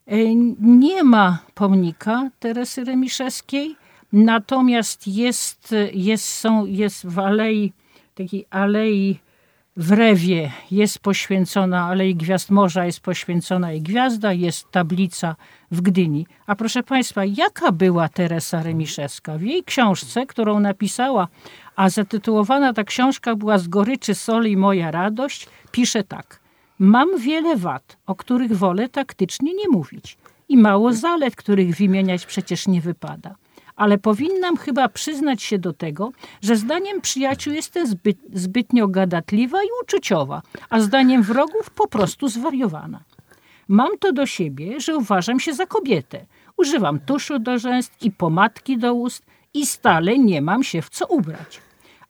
[0.06, 3.76] E, Nie ma pomnika Teresy Remiszewskiej,
[4.12, 7.72] natomiast jest, jest, są, jest w alei,
[8.14, 9.18] takiej alei
[9.76, 15.36] w Rewie jest poświęcona, Alei Gwiazd Morza jest poświęcona jej gwiazda, jest tablica
[15.70, 16.26] w Gdyni.
[16.46, 19.38] A proszę Państwa, jaka była Teresa Remiszewska?
[19.38, 21.28] W jej książce, którą napisała,
[21.76, 26.45] a zatytułowana ta książka była Z goryczy soli moja radość, pisze tak.
[26.78, 32.68] Mam wiele wad, o których wolę taktycznie nie mówić i mało zalet, których wymieniać przecież
[32.68, 33.34] nie wypada.
[33.76, 36.12] Ale powinnam chyba przyznać się do tego,
[36.42, 43.00] że zdaniem przyjaciół jestem zbyt, zbytnio gadatliwa i uczuciowa, a zdaniem wrogów po prostu zwariowana.
[43.68, 46.26] Mam to do siebie, że uważam się za kobietę.
[46.56, 49.22] Używam tuszu do rzęs i pomadki do ust
[49.54, 51.60] i stale nie mam się w co ubrać.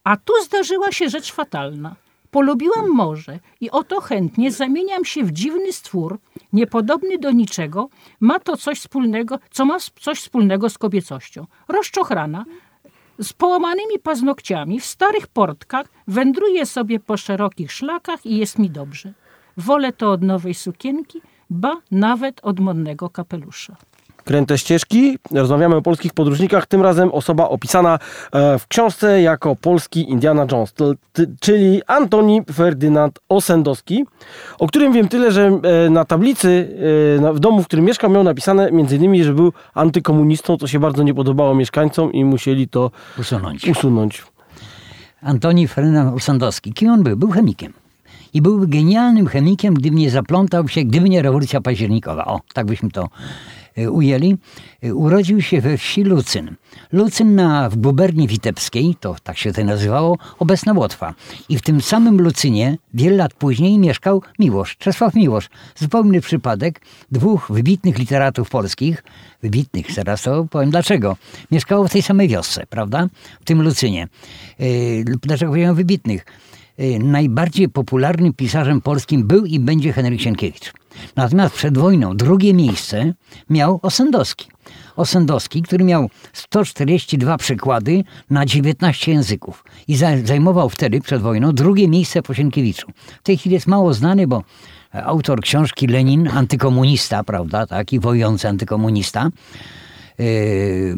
[0.05, 1.97] A tu zdarzyła się rzecz fatalna.
[2.31, 6.19] Polubiłam morze i oto chętnie zamieniam się w dziwny stwór,
[6.53, 7.89] niepodobny do niczego,
[8.21, 11.47] ma to coś wspólnego, co ma coś wspólnego z kobiecością.
[11.69, 12.45] Rozczochrana,
[13.19, 19.13] z połamanymi paznokciami, w starych portkach, wędruję sobie po szerokich szlakach i jest mi dobrze.
[19.57, 23.77] Wolę to od nowej sukienki, ba nawet od modnego kapelusza.
[24.27, 25.19] Kręte ścieżki.
[25.31, 26.67] Rozmawiamy o polskich podróżnikach.
[26.67, 27.99] Tym razem osoba opisana
[28.33, 30.75] e, w książce jako polski Indiana Jones,
[31.41, 34.05] czyli Antoni Ferdynand Osendowski,
[34.59, 36.69] o którym wiem tyle, że e, na tablicy
[37.27, 41.03] e, w domu, w którym mieszkał, miał napisane innymi, że był antykomunistą, co się bardzo
[41.03, 43.69] nie podobało mieszkańcom i musieli to Usunąć.
[43.69, 44.25] usunąć.
[45.23, 46.73] Antoni Ferdynand Osandowski.
[46.73, 47.17] Kim on był?
[47.17, 47.73] Był chemikiem.
[48.35, 52.25] I byłby genialnym chemikiem, gdyby nie zaplątał się, gdyby nie rewolucja październikowa.
[52.25, 53.09] O, tak byśmy to
[53.91, 54.37] ujęli,
[54.85, 56.57] y, urodził się we wsi Lucyn.
[56.93, 61.15] Lucyn na, w guberni witebskiej, to tak się to nazywało, obecna Łotwa.
[61.49, 65.49] I w tym samym Lucynie wiele lat później mieszkał Miłosz, Czesław Miłosz.
[65.77, 66.81] Zupełny przypadek
[67.13, 69.05] dwóch wybitnych literatów polskich,
[69.43, 71.17] wybitnych, zaraz to powiem dlaczego,
[71.51, 73.09] mieszkało w tej samej wiosce, prawda?
[73.41, 74.09] W tym Lucynie.
[74.59, 76.25] Yy, dlaczego powiedziałem wybitnych?
[77.01, 80.73] Najbardziej popularnym pisarzem polskim był i będzie Henryk Sienkiewicz.
[81.17, 83.15] Natomiast przed wojną drugie miejsce
[83.51, 84.49] miał Osendowski.
[84.97, 92.23] Osendowski, który miał 142 przykłady na 19 języków i zajmował wtedy przed wojną drugie miejsce
[92.23, 92.87] po Sienkiewiczu.
[93.21, 94.43] W tej chwili jest mało znany, bo
[94.93, 99.31] autor książki Lenin, antykomunista, prawda, taki wojujący antykomunista,
[100.19, 100.95] yy,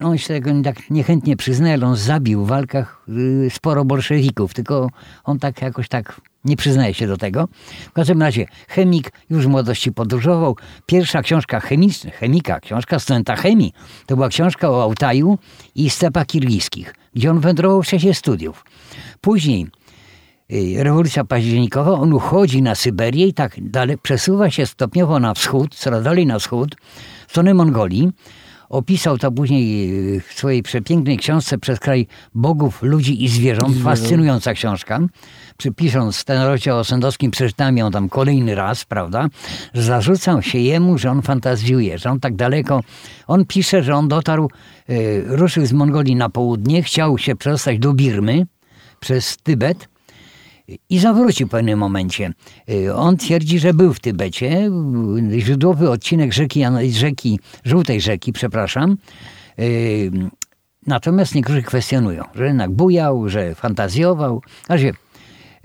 [0.00, 4.54] no, on się tego tak niechętnie przyznaje, ale on zabił w walkach yy, sporo bolszewików,
[4.54, 4.90] tylko
[5.24, 7.48] on tak jakoś tak nie przyznaje się do tego.
[7.88, 10.56] W każdym razie chemik już w młodości podróżował.
[10.86, 13.72] Pierwsza książka chemiczna, chemika, książka studenta chemii,
[14.06, 15.38] to była książka o Altaju
[15.74, 18.64] i stepach kirgiskich, gdzie on wędrował w czasie studiów.
[19.20, 19.66] Później
[20.48, 25.74] yy, rewolucja październikowa, on uchodzi na Syberię i tak dalej, przesuwa się stopniowo na wschód,
[25.74, 26.76] coraz dalej na wschód,
[27.26, 28.12] w stronę Mongolii.
[28.68, 33.76] Opisał to później y, w swojej przepięknej książce Przez kraj bogów, ludzi i zwierząt.
[33.82, 35.00] Fascynująca książka.
[35.76, 39.28] Pisząc ten rozdział o Sędowskim, przeczytałem ją tam kolejny raz, prawda?
[39.74, 42.80] Zarzucał się jemu, że on fantazjuje, że on tak daleko.
[43.26, 44.50] On pisze, że on dotarł,
[44.90, 48.46] y, ruszył z Mongolii na południe, chciał się przedostać do Birmy
[49.00, 49.88] przez Tybet
[50.90, 52.32] i zawrócił w pewnym momencie.
[52.70, 54.70] Y, on twierdzi, że był w Tybecie.
[55.38, 58.96] Źródłowy odcinek rzeki, rzeki Żółtej Rzeki, przepraszam.
[59.58, 60.10] Y,
[60.86, 64.42] natomiast niektórzy kwestionują, że jednak bujał, że fantazjował.
[64.68, 64.92] Razie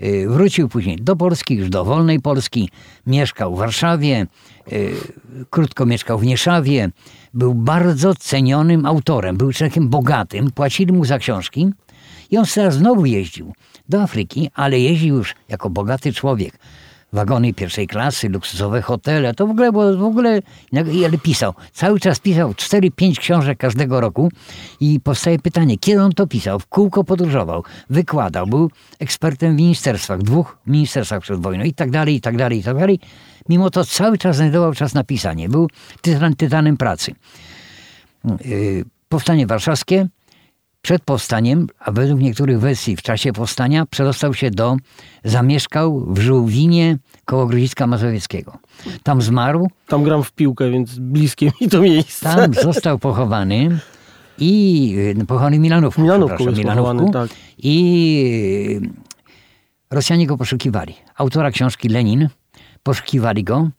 [0.02, 2.68] y, wrócił później do Polski, już do wolnej Polski.
[3.06, 4.26] Mieszkał w Warszawie,
[5.50, 6.90] krótko mieszkał w Nieszawie.
[7.34, 11.70] Był bardzo cenionym autorem, był człowiekiem bogatym, płacili mu za książki.
[12.32, 13.52] I on teraz znowu jeździł
[13.88, 16.58] do Afryki, ale jeździł już jako bogaty człowiek.
[17.12, 20.40] Wagony pierwszej klasy, luksusowe hotele, to w ogóle, bo w ogóle,
[21.06, 21.54] ale pisał.
[21.72, 24.30] Cały czas pisał 4-5 książek każdego roku
[24.80, 26.58] i powstaje pytanie, kiedy on to pisał?
[26.58, 32.14] W kółko podróżował, wykładał, był ekspertem w ministerstwach, dwóch ministerstwach przed wojną i tak dalej,
[32.14, 33.00] i tak dalej, i tak dalej.
[33.48, 35.48] Mimo to cały czas znajdował czas na pisanie.
[35.48, 35.68] Był
[36.02, 37.14] tytan, tytanem pracy.
[38.44, 40.08] Yy, powstanie warszawskie,
[40.82, 44.76] przed powstaniem, a według niektórych wersji w czasie powstania, przedostał się do,
[45.24, 48.58] zamieszkał w Żółwinie koło Grodziska Mazowieckiego.
[49.02, 49.70] Tam zmarł.
[49.86, 52.24] Tam gram w piłkę, więc bliskie mi to miejsce.
[52.24, 53.78] Tam został pochowany
[54.38, 56.02] i y, pochowany Milanówku.
[56.02, 57.30] Milanówku, Milanówku tak.
[57.58, 58.90] I y,
[59.90, 60.94] Rosjanie go poszukiwali.
[61.16, 62.28] Autora książki Lenin
[62.82, 63.70] poszukiwali go,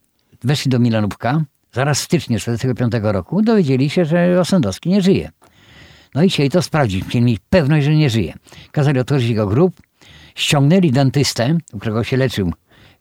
[0.44, 5.30] weszli do Milanówka, zaraz w styczniu 1945 roku dowiedzieli się, że Osendowski nie żyje.
[6.14, 8.34] No i chcieli to sprawdzić, chcieli mieć pewność, że nie żyje.
[8.72, 9.74] Kazali otworzyć jego grób,
[10.34, 12.52] ściągnęli dentystę, u którego się leczył,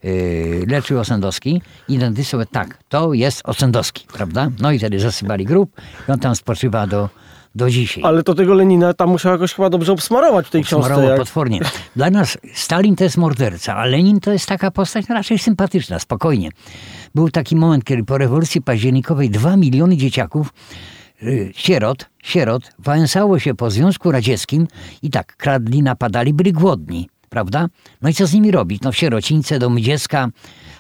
[0.04, 4.50] yy, leczył Osendowski i dentysta mówił, tak, to jest Osendowski, prawda?
[4.60, 7.10] No i wtedy zasypali grób i on tam spoczywa do,
[7.56, 8.04] do dzisiaj.
[8.04, 11.10] Ale to tego Lenina tam musiał jakoś chyba dobrze obsmarować w tej Obsmarował książce.
[11.10, 11.20] Jak...
[11.20, 11.60] potwornie.
[11.96, 16.50] Dla nas Stalin to jest morderca, a Lenin to jest taka postać raczej sympatyczna, spokojnie.
[17.16, 20.54] Był taki moment, kiedy po rewolucji październikowej dwa miliony dzieciaków
[21.56, 24.68] sierot, sierot wałęsało się po Związku Radzieckim
[25.02, 27.68] i tak kradli, napadali, byli głodni, prawda?
[28.02, 28.82] No i co z nimi robić?
[28.82, 30.30] No w sierocińce, domy dziecka,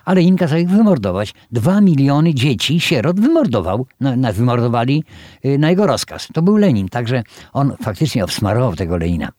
[0.05, 1.33] ale im kazał ich wymordować.
[1.51, 5.03] Dwa miliony dzieci, sierot wymordował, na, na, wymordowali
[5.45, 6.27] y, na jego rozkaz.
[6.33, 9.31] To był Lenin, także on faktycznie obsmarował tego Lenina.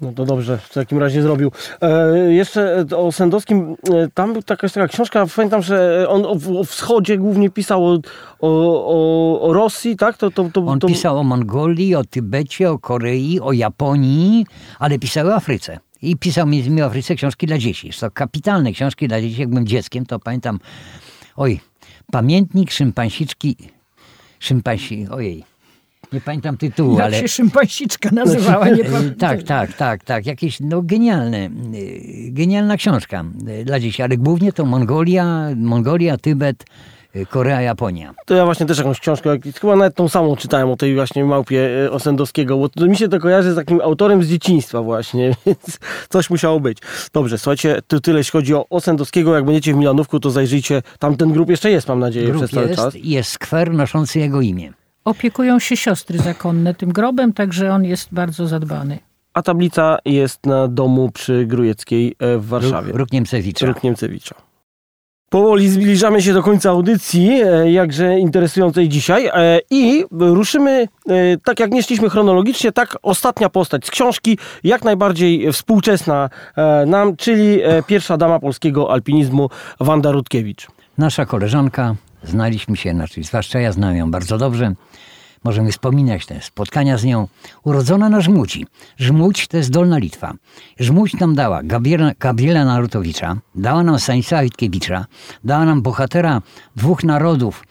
[0.00, 1.52] No to dobrze, w takim razie zrobił.
[1.80, 6.64] E, jeszcze o Sendowskim, e, tam była taka, taka książka, pamiętam, że on o, o
[6.64, 7.98] wschodzie głównie pisał o,
[8.40, 10.16] o, o Rosji, tak?
[10.16, 10.86] To, to, to, on to...
[10.86, 14.46] pisał o Mongolii, o Tybecie, o Korei, o Japonii,
[14.78, 15.78] ale pisał o Afryce.
[16.02, 17.90] I pisał między innymi o Afryce książki dla dzieci.
[18.00, 19.40] To kapitalne książki dla dzieci.
[19.40, 20.58] Jak byłem dzieckiem, to pamiętam,
[21.36, 21.60] oj,
[22.12, 23.56] pamiętnik szympansiczki,
[24.38, 25.44] szympansi, ojej,
[26.12, 27.20] nie pamiętam tytułu, Jak ale...
[27.20, 29.14] się szympansiczka nazywała, nie pamiętam.
[29.18, 30.26] Tak, tak, tak, tak.
[30.26, 33.24] Jakieś no, genialne, y, genialna książka
[33.60, 36.64] y, dla dzieci, ale głównie to Mongolia, Mongolia, Tybet,
[37.16, 38.14] y, Korea, Japonia.
[38.26, 41.70] To ja właśnie też jakąś książkę, chyba nawet tą samą czytałem o tej właśnie małpie
[41.90, 46.30] Osendowskiego, bo to mi się to kojarzy z takim autorem z dzieciństwa właśnie, więc coś
[46.30, 46.78] musiało być.
[47.12, 51.16] Dobrze, słuchajcie, to tyle jeśli chodzi o Osendowskiego, jak będziecie w Milanówku, to zajrzyjcie, tam
[51.16, 52.94] ten grup jeszcze jest, mam nadzieję, Grup przez cały jest, czas.
[53.02, 54.72] jest skwer noszący jego imię.
[55.04, 58.98] Opiekują się siostry zakonne tym grobem, także on jest bardzo zadbany.
[59.34, 62.88] A tablica jest na domu przy Grujeckiej e, w Warszawie.
[62.88, 63.66] Róg, Róg Niemcewicza.
[63.66, 64.34] Róg Niemcewicza.
[65.28, 70.88] Powoli zbliżamy się do końca audycji, e, jakże interesującej dzisiaj e, i ruszymy,
[71.44, 76.30] tak jak nie szliśmy chronologicznie, tak ostatnia postać z książki, jak najbardziej współczesna
[76.86, 79.48] nam, czyli pierwsza dama polskiego alpinizmu,
[79.80, 80.66] Wanda Rutkiewicz.
[80.98, 84.74] Nasza koleżanka, znaliśmy się, znaczy zwłaszcza ja znam ją bardzo dobrze,
[85.44, 87.28] możemy wspominać te spotkania z nią.
[87.64, 88.66] Urodzona na Żmuci.
[88.96, 90.34] Żmuć to jest Dolna Litwa.
[90.80, 95.06] Żmuć nam dała Gabriela, Gabriela Narutowicza, dała nam Stanisława Witkiewicza,
[95.44, 96.42] dała nam bohatera
[96.76, 97.64] dwóch narodów,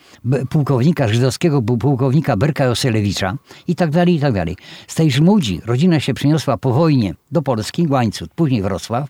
[0.49, 3.37] pułkownika żydowskiego, pułkownika Berka Joselewicza
[3.67, 4.57] i tak dalej, i tak dalej.
[4.87, 9.09] Z tej Żmudzi rodzina się przyniosła po wojnie do Polski, Łańcut, później Wrocław.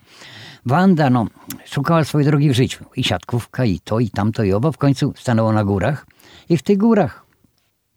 [0.65, 1.27] Wanda no,
[1.65, 2.85] szukała swojej drogi w życiu.
[2.95, 4.71] I siatkówka, i to, i tamto, i obo.
[4.71, 6.05] W końcu stanęło na górach.
[6.49, 7.25] I w tych górach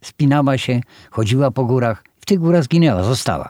[0.01, 3.49] spinała się, chodziła po górach, w tych górach zginęła, została.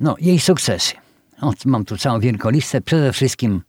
[0.00, 0.94] No, jej sukcesy.
[1.40, 2.80] O, mam tu całą wielką listę.
[2.80, 3.62] Przede wszystkim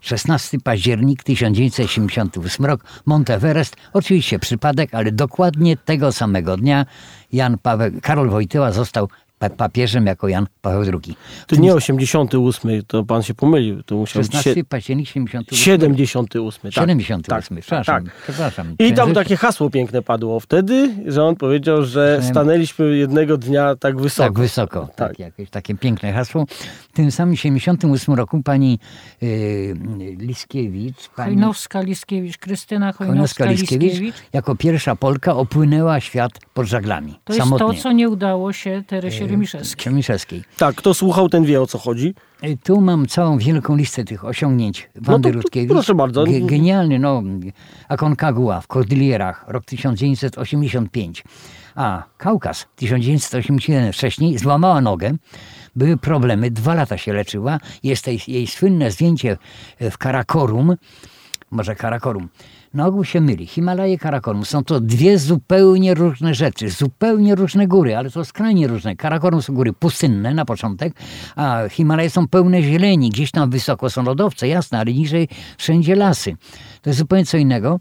[0.00, 3.76] 16 październik 1978 rok, Monteverest.
[3.92, 6.86] Oczywiście przypadek, ale dokładnie tego samego dnia
[7.32, 9.08] Jan Paweł, Karol Wojtyła został
[9.48, 11.16] papieżem jako Jan Paweł II.
[11.46, 13.82] To nie 88, to pan się pomylił.
[13.82, 15.64] To musiał 16 być październik 78.
[15.64, 16.72] 78, tak.
[16.72, 18.04] 78, tak, przepraszam.
[18.04, 18.14] Tak.
[18.22, 18.74] przepraszam.
[18.78, 24.00] I tam takie hasło piękne padło wtedy, że on powiedział, że stanęliśmy jednego dnia tak
[24.00, 24.28] wysoko.
[24.28, 25.08] Tak wysoko, tak.
[25.08, 26.46] tak jakieś takie piękne hasło.
[26.92, 28.78] W tym samym 78 roku pani
[29.20, 29.76] yy,
[30.18, 31.08] Liskiewicz.
[31.16, 34.12] Pani Chojnowska-Liskiewicz, Krystyna Chojnowska-Liskiewicz.
[34.32, 37.20] Jako pierwsza Polka opłynęła świat pod żaglami.
[37.24, 39.90] To jest to, co nie udało się Teresie Remiszewskiej.
[39.90, 40.44] Remiszewskiej.
[40.56, 42.14] Tak, kto słuchał, ten wie o co chodzi.
[42.42, 45.70] E, tu mam całą wielką listę tych osiągnięć Wandy no to, Rutkiewicz.
[45.70, 46.24] Proszę bardzo.
[46.24, 47.22] G genialny, no,
[47.88, 51.24] Aconcagua w Kordylierach, rok 1985.
[51.74, 55.16] A Kaukaz 1981 wcześniej złamała nogę,
[55.76, 57.58] były problemy, dwa lata się leczyła.
[57.82, 59.36] Jest jej, jej słynne zdjęcie
[59.80, 60.76] w Karakorum,
[61.50, 62.28] może Karakorum,
[62.74, 63.46] na ogół się myli.
[63.46, 68.96] Himalaje, Karakorum są to dwie zupełnie różne rzeczy, zupełnie różne góry, ale to skrajnie różne.
[68.96, 70.94] Karakorum są góry pustynne na początek,
[71.36, 73.10] a Himalaje są pełne zieleni.
[73.10, 75.28] Gdzieś tam wysoko są lodowce, jasne, ale niżej
[75.58, 76.36] wszędzie lasy.
[76.82, 77.80] To jest zupełnie co innego.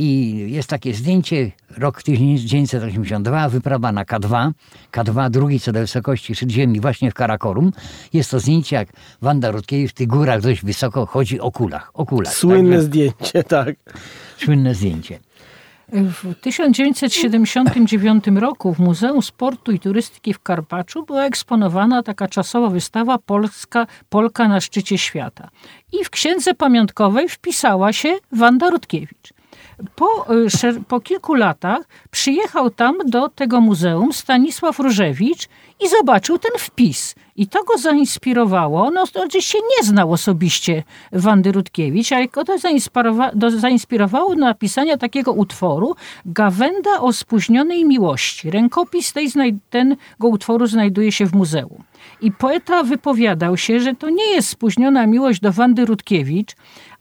[0.00, 4.50] I jest takie zdjęcie, rok 1982, wyprawa na K2,
[4.92, 7.72] K2 drugi co do wysokości szczyt ziemi właśnie w Karakorum.
[8.12, 8.88] Jest to zdjęcie, jak
[9.22, 11.90] Wanda Rutkiewicz w tych górach dość wysoko chodzi o kulach.
[11.94, 13.76] O kulach Słynne Także, zdjęcie, tak.
[14.36, 15.18] Słynne zdjęcie.
[15.92, 23.18] W 1979 roku w Muzeum Sportu i Turystyki w Karpaczu była eksponowana taka czasowa wystawa
[23.18, 25.48] Polska, Polka na szczycie świata.
[25.92, 29.37] I w księdze pamiątkowej wpisała się Wanda Rutkiewicz.
[29.94, 30.26] Po,
[30.64, 35.48] y, po kilku latach przyjechał tam do tego muzeum Stanisław Różewicz
[35.80, 37.14] i zobaczył ten wpis.
[37.36, 38.90] I to go zainspirowało.
[38.90, 42.58] No, oczywiście nie znał osobiście Wandy Rutkiewicz, ale go to
[43.58, 45.94] zainspirowało do napisania takiego utworu
[46.26, 48.50] Gawenda o spóźnionej miłości.
[48.50, 49.28] Rękopis tej,
[49.70, 51.82] tego utworu znajduje się w muzeum.
[52.20, 56.56] I poeta wypowiadał się, że to nie jest spóźniona miłość do Wandy Rutkiewicz,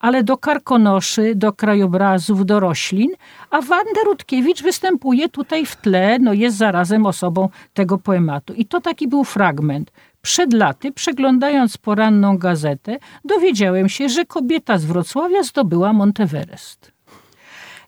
[0.08, 3.12] ale do karkonoszy, do krajobrazów, do roślin,
[3.52, 8.54] a Wanda Rutkiewicz występuje tutaj w tle, no jest zarazem osobą tego poematu.
[8.54, 9.91] I to taki był fragment.
[10.22, 16.91] Przed laty, przeglądając poranną gazetę, dowiedziałem się, że kobieta z Wrocławia zdobyła Monteverest.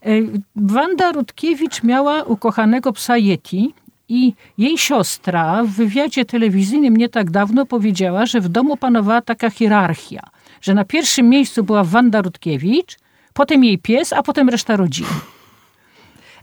[0.06, 0.10] E,
[0.56, 3.74] Wanda Rutkiewicz miała ukochanego psa Yeti
[4.10, 9.50] i jej siostra w wywiadzie telewizyjnym nie tak dawno powiedziała, że w domu panowała taka
[9.50, 10.22] hierarchia–
[10.62, 12.98] że na pierwszym miejscu była Wanda Rutkiewicz,
[13.34, 15.10] potem jej pies, a potem reszta rodziny.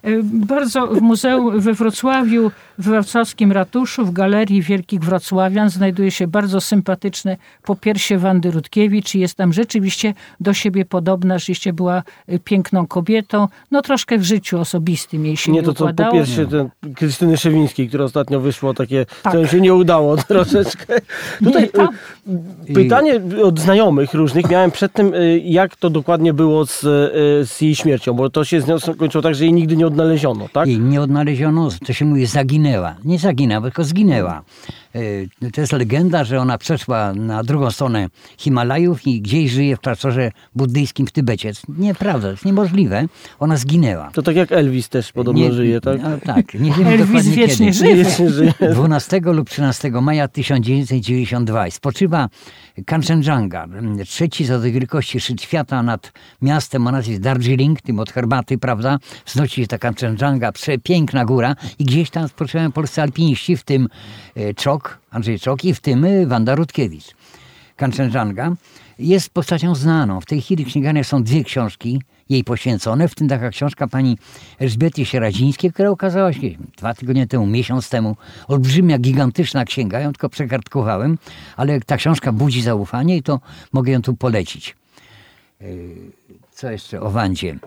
[0.02, 6.26] E, bardzo w muzeum we Wrocławiu, w wrocławskim ratuszu, w Galerii Wielkich Wrocławian znajduje się
[6.26, 12.38] bardzo sympatyczne popiersie Wandy Rutkiewicz i jest tam rzeczywiście do siebie podobna, rzeczywiście była e,
[12.38, 13.48] piękną kobietą.
[13.70, 17.88] No troszkę w życiu osobistym jej się nie, nie to co popiersie ten Krystyny Szewińskiej,
[17.88, 19.32] która ostatnio wyszło takie, tak.
[19.32, 20.94] co się nie udało troszeczkę.
[21.44, 21.88] Tutaj nie, ta...
[22.68, 25.12] E, pytanie od znajomych różnych miałem przed tym,
[25.44, 26.80] jak to dokładnie było z,
[27.48, 30.48] z jej śmiercią, bo to się z nią skończyło tak, że jej nigdy nie odnaleziono,
[30.52, 30.68] tak?
[30.68, 32.26] I nie odnaleziono, to się mówi
[32.66, 32.96] zaginęła.
[33.04, 34.42] Nie zaginęła, tylko zginęła.
[35.42, 39.80] E, to jest legenda, że ona przeszła na drugą stronę Himalajów i gdzieś żyje w
[39.80, 41.52] klasztorze buddyjskim w Tybecie.
[41.68, 43.06] Nieprawda, to jest niemożliwe.
[43.38, 44.10] Ona zginęła.
[44.10, 46.02] To tak jak Elvis też podobno nie, żyje, tak?
[46.02, 47.78] No, tak, nie wiemy Elvis wiecznie kiedy.
[47.78, 47.96] żyje.
[47.96, 48.52] Wiecznie żyje.
[48.72, 52.28] 12 lub 13 maja 1992 spoczywa
[52.86, 53.66] Kanchenjunga,
[54.06, 58.98] trzeci co do wielkości szczyt świata nad miastem o nazwie Darjeeling, tym od herbaty, prawda?
[59.26, 63.88] Wznosi się ta Kanchenjunga, przepiękna góra i gdzieś tam spoczywają polscy alpiniści, w tym
[64.36, 64.54] e,
[64.86, 67.14] Czok, Andrzej Czok i w tym y, Wanda Rutkiewicz.
[67.76, 68.52] Kanczenżanga.
[68.98, 70.20] jest postacią znaną.
[70.20, 74.18] W tej chwili w są dwie książki jej poświęcone, w tym taka książka pani
[74.58, 76.40] Elżbiety Sieradzińskiej, która ukazała się
[76.76, 78.16] dwa tygodnie temu, miesiąc temu.
[78.48, 81.18] Olbrzymia, gigantyczna księga, ją tylko przekartkowałem,
[81.56, 83.40] ale ta książka budzi zaufanie i to
[83.72, 84.76] mogę ją tu polecić.
[85.60, 85.68] Yy,
[86.52, 87.58] co jeszcze o Wandzie?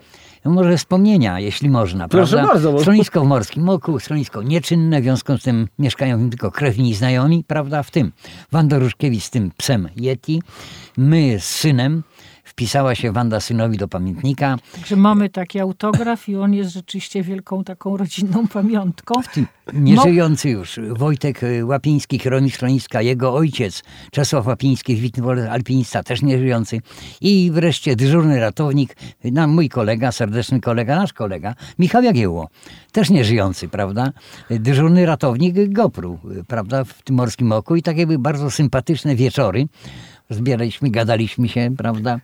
[0.44, 2.08] No może wspomnienia, jeśli można.
[2.08, 2.52] Proszę prawda?
[2.52, 6.30] bardzo, bo- Schronisko w Morskim Oku, schronisko nieczynne, w związku z tym mieszkają w nim
[6.30, 7.82] tylko krewni i znajomi, prawda?
[7.82, 8.12] W tym
[8.52, 10.42] Wanda Ruszkiewicz z tym psem Yeti,
[10.96, 12.02] my z synem,
[12.50, 14.56] wpisała się Wanda synowi do pamiętnika.
[14.74, 19.14] Także mamy taki autograf i on jest rzeczywiście wielką taką rodzinną pamiątką.
[19.72, 26.80] Nieżyjący już Wojtek y, Łapiński, kierownik schroniska, jego ojciec Czesław Łapiński, wybitny alpinista, też nieżyjący.
[27.20, 32.48] I wreszcie dyżurny ratownik, no, mój kolega, serdeczny kolega, nasz kolega, Michał Jagiełło,
[32.92, 34.12] też nieżyjący, prawda?
[34.50, 39.68] Dyżurny ratownik GoPru, y, prawda, w tym Morskim Oku i takie były bardzo sympatyczne wieczory.
[40.30, 42.20] Zbieraliśmy, gadaliśmy się, prawda?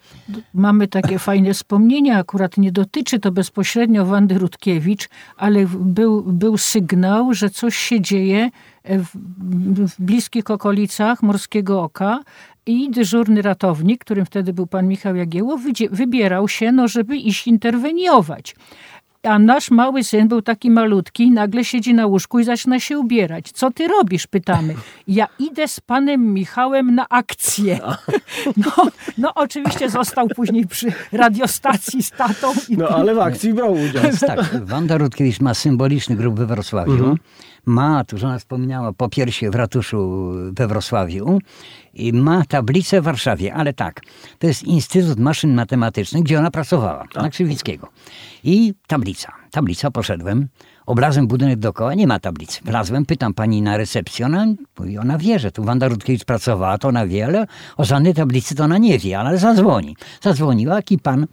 [0.54, 7.34] Mamy takie fajne wspomnienia, akurat nie dotyczy to bezpośrednio Wandy Rutkiewicz, ale był, był sygnał,
[7.34, 8.50] że coś się dzieje
[8.84, 9.06] w,
[9.88, 12.20] w bliskich okolicach Morskiego Oka
[12.66, 15.58] i dyżurny ratownik, którym wtedy był pan Michał Jagiełło,
[15.90, 18.56] wybierał się, no, żeby iść interweniować.
[19.26, 23.52] A nasz mały syn był taki malutki, nagle siedzi na łóżku i zaczyna się ubierać.
[23.52, 24.26] Co ty robisz?
[24.26, 24.74] Pytamy.
[25.08, 27.78] Ja idę z panem Michałem na akcję.
[28.56, 28.86] No,
[29.18, 32.52] no oczywiście został później przy radiostacji z tatą.
[32.68, 34.02] I No ale w akcji brał udział.
[34.26, 37.16] Tak, Wanda Rutkiewicz ma symboliczny grób we Wrocławiu.
[37.66, 41.38] Ma, tu żona wspomniała, po piersie w ratuszu we Wrocławiu.
[41.94, 44.00] I ma tablicę w Warszawie, ale tak,
[44.38, 47.88] to jest Instytut Maszyn Matematycznych, gdzie ona pracowała, na Krzywickiego.
[48.44, 50.48] I tablica, tablica, poszedłem,
[50.86, 52.60] obrazem budynek dookoła, nie ma tablicy.
[52.64, 54.46] Wlazłem, pytam pani na recepcji, ona,
[54.78, 57.46] mówi, ona wie, że tu Wanda Rutkiewicz pracowała, to ona wie, ale
[57.76, 59.96] o żadnej tablicy to ona nie wie, ale zadzwoni.
[60.22, 61.26] Zadzwoniła, jaki pan,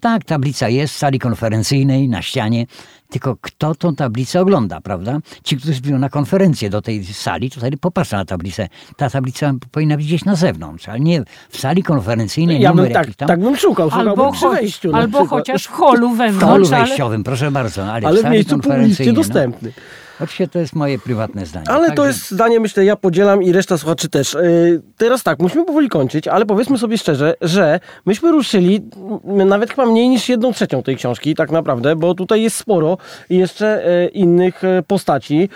[0.00, 2.66] tak, tablica jest w sali konferencyjnej, na ścianie,
[3.10, 5.18] tylko kto tą tablicę ogląda, prawda?
[5.44, 8.68] Ci, którzy przyjdą na konferencję do tej sali, to wtedy popatrzą na tablicę.
[8.96, 13.14] Ta tablica powinna być gdzieś na zewnątrz, ale nie w sali konferencyjnej, Ja bym tak,
[13.14, 13.28] tam.
[13.28, 14.96] tak bym szukał, albo, przy wejściu.
[14.96, 16.46] albo chociaż w holu W wewnątrz.
[16.52, 19.20] holu ale- wejściowym, proszę bardzo, ale, Ale w w sali miejscu publicznie konferencyjnej, no.
[19.22, 19.72] dostępny.
[20.20, 21.70] Oczywiście to jest moje prywatne zdanie.
[21.70, 24.34] Ale to jest zdanie, myślę, ja podzielam i reszta słuchaczy też.
[24.34, 28.80] Yy, teraz tak, musimy powoli kończyć, ale powiedzmy sobie szczerze, że myśmy ruszyli
[29.24, 32.98] nawet chyba mniej niż jedną trzecią tej książki, tak naprawdę, bo tutaj jest sporo
[33.30, 35.48] jeszcze e, innych e, postaci.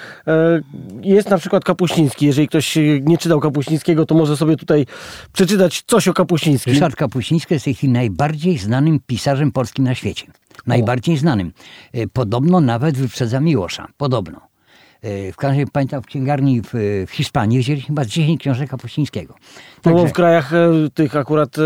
[1.03, 2.27] Jest na przykład Kapuściński.
[2.27, 4.87] Jeżeli ktoś nie czytał Kapuścińskiego, to może sobie tutaj
[5.33, 6.73] przeczytać coś o Kapuścińskim.
[6.73, 10.27] Ryszard Kapuściński jest w tej chwili najbardziej znanym pisarzem polskim na świecie.
[10.67, 11.53] Najbardziej znanym.
[11.93, 13.89] E, Podobno nawet wyprzedza Miłosza.
[13.97, 14.50] Podobno.
[15.03, 16.71] E, W każdym razie pamiętam w księgarni w,
[17.07, 19.35] w Hiszpanii wzięli chyba 10 książek Kapuścińskiego.
[19.85, 21.63] No bo Także- w krajach e, tych akurat e,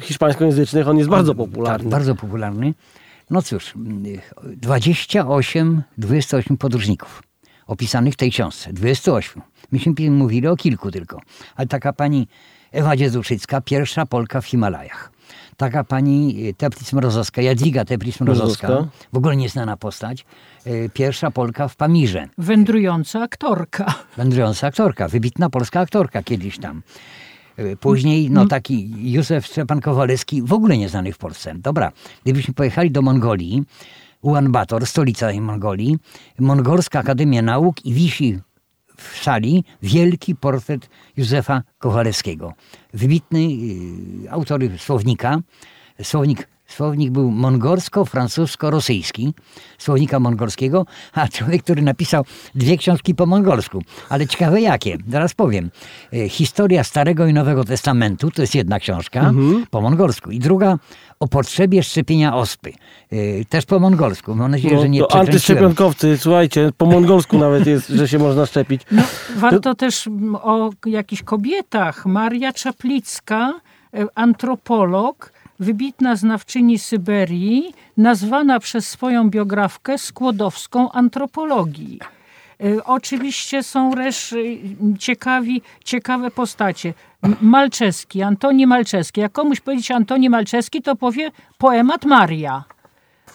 [0.00, 1.84] hiszpańskojęzycznych on jest bardzo popularny.
[1.84, 2.74] Tak, bardzo popularny.
[3.30, 4.02] No cóż, mm,
[4.42, 7.22] 28, 28 podróżników
[7.66, 8.72] opisanych w tej książce.
[8.72, 9.42] 28.
[9.72, 11.20] Myśmy mówili o kilku tylko.
[11.56, 12.28] Ale taka pani
[12.72, 15.15] Ewa Dzieduszycka, pierwsza Polka w Himalajach.
[15.56, 18.88] Taka pani e, Teplic-Mrozowska, Jadwiga Teplic-Mrozowska, Mrozowska.
[19.12, 20.24] w ogóle nieznana postać,
[20.64, 22.28] e, pierwsza Polka w Pamirze.
[22.38, 23.94] Wędrująca aktorka.
[24.16, 26.82] Wędrująca aktorka, wybitna polska aktorka kiedyś tam.
[27.58, 31.54] Y, Później, no taki Józef Szczepan Kowalewski, w ogóle nieznany w Polsce.
[31.54, 31.92] Dobra,
[32.24, 33.64] gdybyśmy pojechali do Mongolii,
[34.22, 35.98] Ulan Bator, stolica Mongolii,
[36.38, 38.38] Mongolska Akademia Nauk i wisi
[38.96, 42.52] w sali wielki portret Józefa Kowalewskiego.
[42.94, 43.38] Wybitny
[44.24, 45.40] y, autor słownika.
[46.02, 49.34] Słownik, słownik był mongolsko-francusko-rosyjski,
[49.78, 53.82] słownika mongolskiego, a człowiek, który napisał dwie książki po mongolsku.
[54.08, 55.70] Ale ciekawe jakie, zaraz powiem.
[56.14, 59.32] Y, Historia Starego i Nowego Testamentu, to jest jedna książka
[59.70, 60.30] po mongolsku.
[60.30, 60.78] I druga
[61.20, 62.72] o potrzebie szczepienia ospy,
[63.12, 64.34] y, też po mongolsku.
[64.34, 68.46] Mam nadzieję, że nie No, to antyszczepionkowcy, słuchajcie, po mongolsku nawet jest, że się można
[68.46, 68.82] szczepić.
[68.90, 69.02] No,
[69.36, 72.06] warto też mm, o jakichś kobietach.
[72.06, 73.60] Maria Czaplicka,
[73.94, 82.00] e, antropolog, wybitna znawczyni Syberii, nazwana przez swoją biografkę skłodowską antropologii.
[82.60, 84.36] E, Oczywiście są też e,
[84.98, 86.94] ciekawi, ciekawe postacie.
[87.40, 89.20] Malczewski, Antoni Malczewski.
[89.20, 92.64] Jak komuś powiedzieć Antoni Malczewski, to powie poemat Maria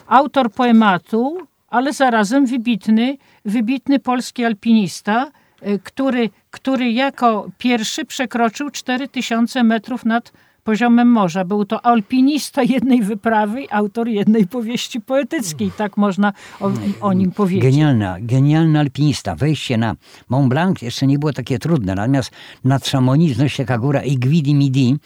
[0.06, 5.30] autor poematu, ale zarazem wybitny, wybitny polski alpinista,
[5.66, 10.32] y, który, który jako pierwszy przekroczył 4000 metrów nad
[10.64, 11.44] poziomem morza.
[11.44, 15.70] Był to alpinista jednej wyprawy autor jednej powieści poetyckiej.
[15.76, 17.62] Tak można o, o nim powiedzieć.
[17.62, 19.34] Genialna, genialny alpinista.
[19.34, 19.96] Wejście na
[20.28, 22.30] Mont Blanc jeszcze nie było takie trudne, natomiast
[22.64, 24.96] nad Chamonix wznosi się taka góra Aiguille Midi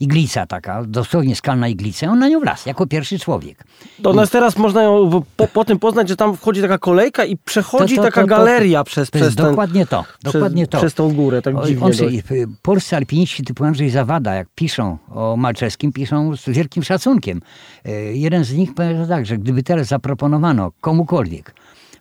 [0.00, 3.64] iglica taka, dosłownie skalna iglica, on na nią wlazł, jako pierwszy człowiek.
[4.02, 7.36] To nas teraz można ją po, po tym poznać, że tam wchodzi taka kolejka i
[7.36, 9.46] przechodzi To- to- taka to- to- galeria przez, przez ten...
[9.46, 10.78] dokładnie to, dokładnie to.
[10.78, 12.02] przez tą górę, tak O- dziwnie on, dość.
[12.30, 17.40] y, polscy alpiniści typu Andrzej Zawada, jak piszą o Malczewskim, piszą z wielkim szacunkiem.
[17.88, 21.54] Y, Jeden z nich powiedział tak, że gdyby teraz zaproponowano komukolwiek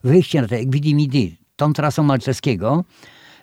[0.03, 2.83] wyjście na te Gvidi tą trasą Malczewskiego,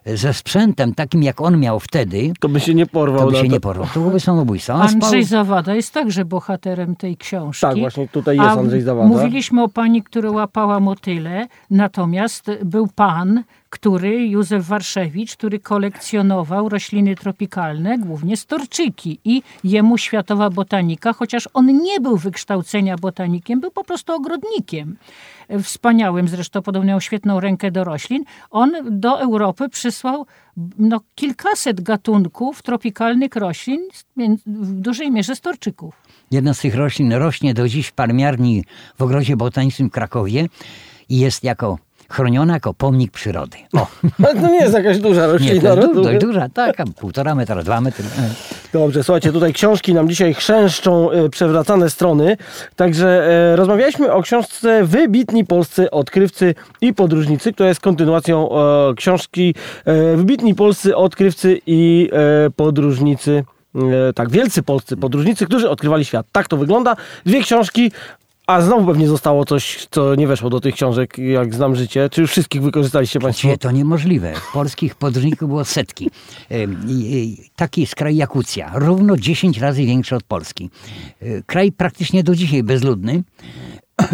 [0.07, 3.20] ze sprzętem takim, jak on miał wtedy, To by się nie porwał.
[3.20, 3.48] to by się to.
[3.53, 3.86] nie porwał.
[3.94, 4.72] To byłoby samobójstwo.
[4.74, 7.61] On spał- Andrzej Zawada jest także bohaterem tej książki.
[7.61, 9.09] Tak, właśnie tutaj jest Andrzej Zawada.
[9.09, 13.42] Mówiliśmy o pani, która łapała motyle, natomiast był pan,
[13.73, 21.66] który, Józef Warszewicz, który kolekcjonował rośliny tropikalne, głównie storczyki i jemu światowa botanika, chociaż on
[21.66, 24.97] nie był wykształcenia botanikiem, był po prostu ogrodnikiem.
[25.62, 28.25] Wspaniałym, zresztą podobno miał świetną rękę do roślin.
[28.51, 30.27] On do Europy przysłał
[30.79, 33.81] no, kilkaset gatunków tropikalnych roślin,
[34.47, 35.95] w dużej mierze storczyków.
[36.31, 38.64] Jedna z tych roślin rośnie do dziś w parmiarni
[38.99, 40.47] w ogrodzie botanicznym w Krakowie
[41.09, 41.79] i jest jako
[42.12, 43.56] chroniona jako pomnik przyrody.
[43.74, 43.86] O,
[44.24, 45.70] Ale to nie jest jakaś duża nie, roślina.
[45.74, 48.04] to jest du- dość duża, taka półtora metra, dwa metry.
[48.04, 48.30] E.
[48.72, 52.36] Dobrze, słuchajcie, tutaj książki nam dzisiaj chrzęszczą e, przewracane strony.
[52.76, 53.08] Także
[53.52, 59.54] e, rozmawialiśmy o książce Wybitni polscy odkrywcy i podróżnicy, która jest kontynuacją e, książki
[59.84, 62.10] e, Wybitni polscy odkrywcy i
[62.46, 63.44] e, podróżnicy.
[64.14, 66.26] Tak, wielcy polscy podróżnicy, którzy odkrywali świat.
[66.32, 66.96] Tak to wygląda.
[67.26, 67.92] Dwie książki.
[68.53, 72.09] A znowu pewnie zostało coś, co nie weszło do tych książek, jak znam życie.
[72.09, 73.48] Czy już wszystkich wykorzystaliście Państwo?
[73.48, 74.32] Nie, to niemożliwe.
[74.53, 76.11] Polskich podróżników było setki.
[77.57, 80.70] Taki jest kraj Jakucja, równo 10 razy większy od Polski.
[81.22, 83.22] Y, Kraj praktycznie do dzisiaj bezludny.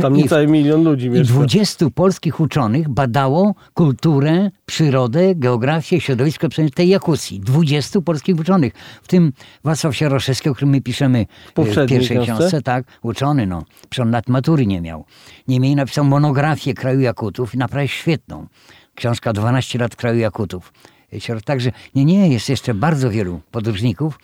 [0.03, 1.34] Tam i- niecały milion ludzi I mieszka.
[1.34, 7.41] 20 polskich uczonych badało kulturę, przyrodę, geografię, środowisko tej Jakucji.
[7.41, 8.72] 20 polskich uczonych.
[9.03, 9.32] W tym
[9.64, 11.26] Wacław Sieroszewski, o którym my piszemy
[11.57, 12.34] e, w pierwszej książce.
[12.39, 12.62] książce.
[12.62, 13.64] tak, uczony, no.
[13.91, 15.05] Przecież on nawet matury nie miał.
[15.49, 18.47] Niemniej napisał monografię kraju Jakutów, naprawdę świetną.
[18.95, 20.72] Książka 12 lat kraju Jakutów.
[21.12, 24.18] Sior- Także nie, nie, jest jeszcze bardzo wielu podróżników,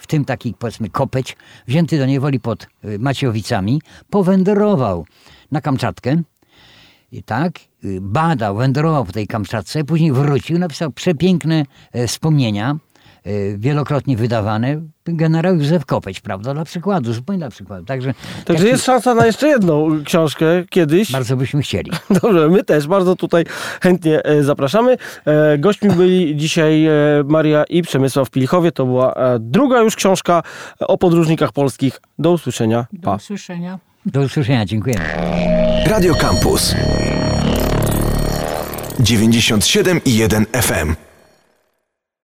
[0.00, 1.36] w tym taki powiedzmy Kopeć,
[1.66, 5.06] wzięty do niewoli pod y, Maciejowicami, powędrował
[5.50, 6.22] na Kamczatkę,
[7.12, 7.52] i tak,
[7.84, 12.76] y, badał, wędrował po tej Kamczatce, później wrócił, napisał przepiękne e, wspomnienia,
[13.56, 14.80] wielokrotnie wydawane.
[15.04, 17.84] Generał Józef Kopeć, prawda, dla przykładu, zupełnie dla przykładu.
[17.84, 18.14] Także,
[18.44, 21.12] Także jest szansa na jeszcze jedną książkę kiedyś.
[21.12, 21.90] bardzo byśmy chcieli.
[22.22, 23.44] Dobrze, my też bardzo tutaj
[23.82, 24.96] chętnie e, zapraszamy.
[25.26, 26.90] E, Gośćmi byli dzisiaj e,
[27.24, 28.72] Maria i Przemysław Pilchowie.
[28.72, 30.42] To była druga już książka
[30.80, 32.00] o podróżnikach polskich.
[32.18, 32.86] Do usłyszenia.
[32.92, 33.14] Do Pa.
[33.14, 33.78] usłyszenia.
[34.06, 35.04] Do usłyszenia, dziękujemy.
[35.86, 36.74] Radio Campus
[39.00, 41.09] 97 i 1 FM.